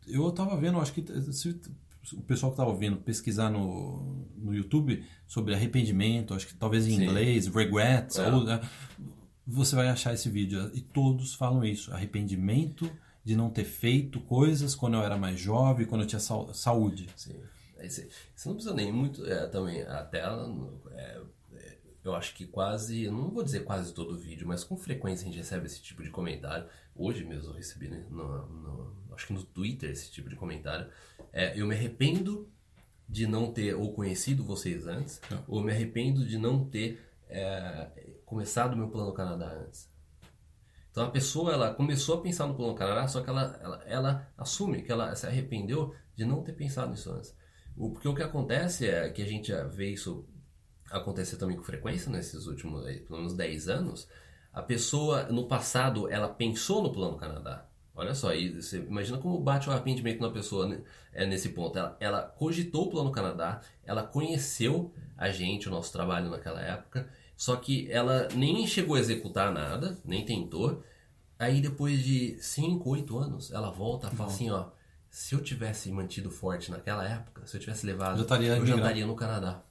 eu 0.07 0.29
estava 0.29 0.57
vendo, 0.57 0.79
acho 0.79 0.93
que 0.93 1.03
se 1.33 1.61
o 2.13 2.23
pessoal 2.23 2.53
que 2.53 2.61
está 2.61 2.67
ouvindo 2.67 2.97
pesquisar 2.99 3.51
no, 3.51 4.27
no 4.37 4.55
YouTube 4.55 5.05
sobre 5.27 5.55
arrependimento, 5.55 6.35
acho 6.35 6.47
que 6.47 6.55
talvez 6.55 6.87
em 6.87 6.97
Sim. 6.97 7.05
inglês, 7.05 7.47
regrets, 7.47 8.19
É. 8.19 8.33
ou, 8.33 8.45
né, 8.45 8.61
você 9.47 9.75
vai 9.77 9.89
achar 9.89 10.13
esse 10.15 10.29
vídeo. 10.29 10.71
E 10.75 10.81
todos 10.81 11.35
falam 11.35 11.65
isso: 11.65 11.93
arrependimento 11.93 12.91
de 13.25 13.35
não 13.35 13.49
ter 13.49 13.65
feito 13.65 14.21
coisas 14.21 14.75
quando 14.75 14.95
eu 14.95 15.03
era 15.03 15.17
mais 15.17 15.41
jovem, 15.41 15.87
quando 15.87 16.03
eu 16.03 16.07
tinha 16.07 16.21
saúde. 16.21 17.09
Sim. 17.17 17.41
Aí 17.79 17.91
você, 17.91 18.09
não 18.47 18.55
precisa 18.55 18.75
nem 18.75 18.93
muito. 18.93 19.25
É, 19.27 19.47
também, 19.47 19.83
até. 19.83 20.19
É, 20.21 20.25
é, 20.93 21.21
eu 22.05 22.15
acho 22.15 22.35
que 22.35 22.47
quase, 22.47 23.09
não 23.09 23.31
vou 23.31 23.43
dizer 23.43 23.65
quase 23.65 23.93
todo 23.95 24.19
vídeo, 24.19 24.47
mas 24.47 24.63
com 24.63 24.77
frequência 24.77 25.25
a 25.25 25.27
gente 25.27 25.39
recebe 25.39 25.67
esse 25.67 25.83
tipo 25.83 26.03
de 26.03 26.11
comentário. 26.11 26.69
Hoje 26.95 27.25
mesmo 27.25 27.51
eu 27.51 27.57
recebi, 27.57 27.89
né, 27.89 28.05
no, 28.11 28.47
no, 28.47 29.15
acho 29.15 29.27
que 29.27 29.33
no 29.33 29.43
Twitter, 29.43 29.91
esse 29.91 30.13
tipo 30.13 30.29
de 30.29 30.37
comentário. 30.37 30.91
É, 31.33 31.59
eu 31.59 31.67
me 31.67 31.75
arrependo 31.75 32.49
de 33.09 33.27
não 33.27 33.53
ter 33.53 33.75
ou 33.75 33.93
conhecido 33.95 34.45
vocês 34.45 34.87
antes, 34.87 35.21
é. 35.31 35.39
ou 35.49 35.63
me 35.63 35.73
arrependo 35.73 36.27
de 36.27 36.37
não 36.37 36.65
ter 36.69 37.03
é, 37.29 38.19
começado 38.27 38.77
meu 38.77 38.89
plano 38.89 39.13
Canadá 39.15 39.51
antes. 39.53 39.91
Então 40.91 41.07
a 41.07 41.11
pessoa 41.11 41.53
ela 41.53 41.75
começou 41.75 42.19
a 42.19 42.21
pensar 42.21 42.47
no 42.47 42.55
plano 42.55 42.75
Canadá, 42.75 43.09
só 43.09 43.23
que 43.23 43.31
ela, 43.31 43.59
ela, 43.63 43.83
ela 43.85 44.33
assume 44.37 44.83
que 44.83 44.93
ela 44.93 45.17
se 45.17 45.27
arrependeu 45.27 45.95
de 46.15 46.25
não 46.25 46.43
ter 46.43 46.53
pensado 46.53 46.91
nisso 46.91 47.11
antes. 47.11 47.35
O, 47.77 47.91
porque 47.91 48.07
o 48.07 48.15
que 48.15 48.23
acontece 48.23 48.87
é 48.87 49.09
que 49.09 49.23
a 49.23 49.27
gente 49.27 49.53
vê 49.73 49.91
isso 49.91 50.29
acontecer 50.91 51.37
também 51.37 51.57
com 51.57 51.63
frequência 51.63 52.11
nesses 52.11 52.47
últimos, 52.47 52.85
pelo 52.85 53.19
menos 53.19 53.35
10 53.35 53.69
anos. 53.69 54.09
A 54.53 54.63
pessoa, 54.63 55.25
no 55.25 55.47
passado, 55.47 56.09
ela 56.11 56.29
pensou 56.29 56.83
no 56.83 56.93
plano 56.93 57.17
Canadá. 57.17 57.67
Olha 57.97 58.15
só, 58.15 58.29
você 58.29 58.79
imagina 58.79 59.19
como 59.19 59.39
bate 59.41 59.69
o 59.69 59.73
arrependimento 59.73 60.21
na 60.21 60.31
pessoa 60.31 60.67
né, 60.67 60.81
é 61.13 61.25
nesse 61.25 61.51
ponto. 61.51 61.79
Ela, 61.79 61.97
ela 62.01 62.23
cogitou 62.23 62.87
o 62.87 62.91
plano 62.91 63.13
Canadá, 63.13 63.61
ela 63.85 64.03
conheceu 64.03 64.93
a 65.17 65.31
gente, 65.31 65.69
o 65.69 65.71
nosso 65.71 65.93
trabalho 65.93 66.29
naquela 66.29 66.61
época, 66.61 67.09
só 67.37 67.55
que 67.57 67.91
ela 67.91 68.29
nem 68.35 68.67
chegou 68.67 68.97
a 68.97 69.01
executar 69.01 69.53
nada, 69.53 69.97
nem 70.05 70.25
tentou. 70.25 70.83
Aí 71.39 71.61
depois 71.61 72.03
de 72.03 72.37
5, 72.41 72.89
8 72.89 73.19
anos, 73.19 73.53
ela 73.53 73.71
volta 73.71 74.11
e 74.13 74.17
fala 74.17 74.31
assim, 74.31 74.51
ó, 74.51 74.67
se 75.09 75.35
eu 75.35 75.41
tivesse 75.41 75.91
mantido 75.93 76.31
forte 76.31 76.73
naquela 76.73 77.07
época, 77.09 77.47
se 77.47 77.57
eu 77.57 77.61
tivesse 77.61 77.87
levado, 77.87 78.19
eu, 78.19 78.25
estaria 78.77 79.07
no 79.07 79.15
Canadá. 79.15 79.63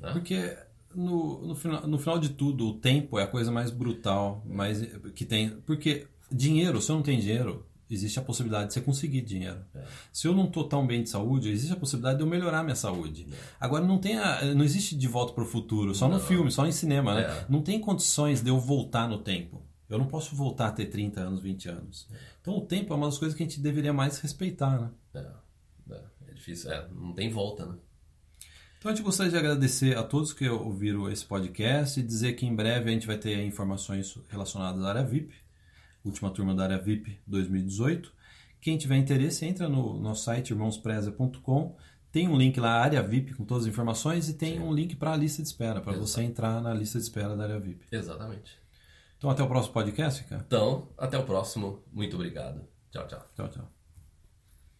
Né? 0.00 0.12
Porque 0.12 0.56
no, 0.94 1.46
no, 1.46 1.54
final, 1.54 1.86
no 1.86 1.98
final 1.98 2.18
de 2.18 2.30
tudo, 2.30 2.68
o 2.68 2.74
tempo 2.74 3.18
é 3.18 3.24
a 3.24 3.26
coisa 3.26 3.52
mais 3.52 3.70
brutal 3.70 4.42
mais, 4.46 4.80
que 5.14 5.24
tem. 5.24 5.50
Porque 5.66 6.06
dinheiro, 6.30 6.80
se 6.80 6.90
eu 6.90 6.96
não 6.96 7.02
tenho 7.02 7.20
dinheiro, 7.20 7.66
existe 7.88 8.18
a 8.18 8.22
possibilidade 8.22 8.68
de 8.68 8.74
você 8.74 8.80
conseguir 8.80 9.20
dinheiro. 9.22 9.64
É. 9.74 9.84
Se 10.12 10.26
eu 10.26 10.34
não 10.34 10.46
estou 10.46 10.64
tão 10.64 10.86
bem 10.86 11.02
de 11.02 11.08
saúde, 11.08 11.50
existe 11.50 11.72
a 11.72 11.76
possibilidade 11.76 12.18
de 12.18 12.24
eu 12.24 12.28
melhorar 12.28 12.62
minha 12.62 12.74
saúde. 12.74 13.28
É. 13.30 13.36
Agora 13.60 13.84
não 13.84 13.98
tem 13.98 14.18
a, 14.18 14.54
não 14.54 14.64
existe 14.64 14.96
de 14.96 15.06
volta 15.06 15.32
para 15.32 15.44
o 15.44 15.46
futuro, 15.46 15.94
só 15.94 16.08
não. 16.08 16.16
no 16.16 16.22
filme, 16.22 16.50
só 16.50 16.66
em 16.66 16.72
cinema, 16.72 17.14
né? 17.14 17.22
É. 17.22 17.46
Não 17.48 17.62
tem 17.62 17.80
condições 17.80 18.42
de 18.42 18.50
eu 18.50 18.58
voltar 18.58 19.08
no 19.08 19.18
tempo. 19.18 19.62
Eu 19.88 19.98
não 19.98 20.06
posso 20.06 20.34
voltar 20.34 20.68
a 20.68 20.72
ter 20.72 20.86
30 20.86 21.20
anos, 21.20 21.40
20 21.40 21.68
anos. 21.68 22.08
É. 22.12 22.16
Então 22.40 22.56
o 22.56 22.60
tempo 22.62 22.92
é 22.92 22.96
uma 22.96 23.06
das 23.06 23.18
coisas 23.18 23.36
que 23.36 23.42
a 23.42 23.46
gente 23.46 23.60
deveria 23.60 23.92
mais 23.92 24.18
respeitar, 24.18 24.80
né? 24.80 24.90
É, 25.14 25.94
é, 25.94 26.00
é 26.28 26.34
difícil, 26.34 26.70
não 26.92 27.12
tem 27.12 27.30
volta, 27.30 27.66
né? 27.66 27.76
Então 28.86 28.92
a 28.92 28.96
gente 28.96 29.04
gostaria 29.04 29.32
de 29.32 29.36
agradecer 29.36 29.98
a 29.98 30.04
todos 30.04 30.32
que 30.32 30.48
ouviram 30.48 31.10
esse 31.10 31.24
podcast 31.24 31.98
e 31.98 32.04
dizer 32.04 32.34
que 32.34 32.46
em 32.46 32.54
breve 32.54 32.88
a 32.88 32.92
gente 32.92 33.04
vai 33.04 33.18
ter 33.18 33.44
informações 33.44 34.16
relacionadas 34.28 34.80
à 34.84 34.90
área 34.90 35.02
VIP, 35.02 35.34
última 36.04 36.30
turma 36.30 36.54
da 36.54 36.62
área 36.62 36.78
VIP 36.78 37.18
2018. 37.26 38.12
Quem 38.60 38.78
tiver 38.78 38.94
interesse, 38.94 39.44
entra 39.44 39.68
no 39.68 39.98
nosso 39.98 40.22
site 40.22 40.50
irmãospreza.com. 40.50 41.76
Tem 42.12 42.28
um 42.28 42.36
link 42.36 42.60
lá, 42.60 42.80
área 42.80 43.02
VIP, 43.02 43.34
com 43.34 43.44
todas 43.44 43.64
as 43.64 43.68
informações, 43.68 44.28
e 44.28 44.34
tem 44.34 44.58
Sim. 44.58 44.60
um 44.60 44.72
link 44.72 44.94
para 44.94 45.14
a 45.14 45.16
lista 45.16 45.42
de 45.42 45.48
espera, 45.48 45.80
para 45.80 45.92
você 45.94 46.22
entrar 46.22 46.62
na 46.62 46.72
lista 46.72 46.96
de 46.96 47.06
espera 47.06 47.34
da 47.34 47.42
área 47.42 47.58
VIP. 47.58 47.86
Exatamente. 47.90 48.56
Então 49.18 49.28
até 49.28 49.42
o 49.42 49.48
próximo 49.48 49.74
podcast, 49.74 50.22
cara. 50.22 50.44
Então, 50.46 50.86
até 50.96 51.18
o 51.18 51.24
próximo. 51.24 51.82
Muito 51.92 52.14
obrigado. 52.14 52.60
Tchau, 52.92 53.04
tchau. 53.08 53.26
Tchau, 53.34 53.48
tchau. 53.48 53.75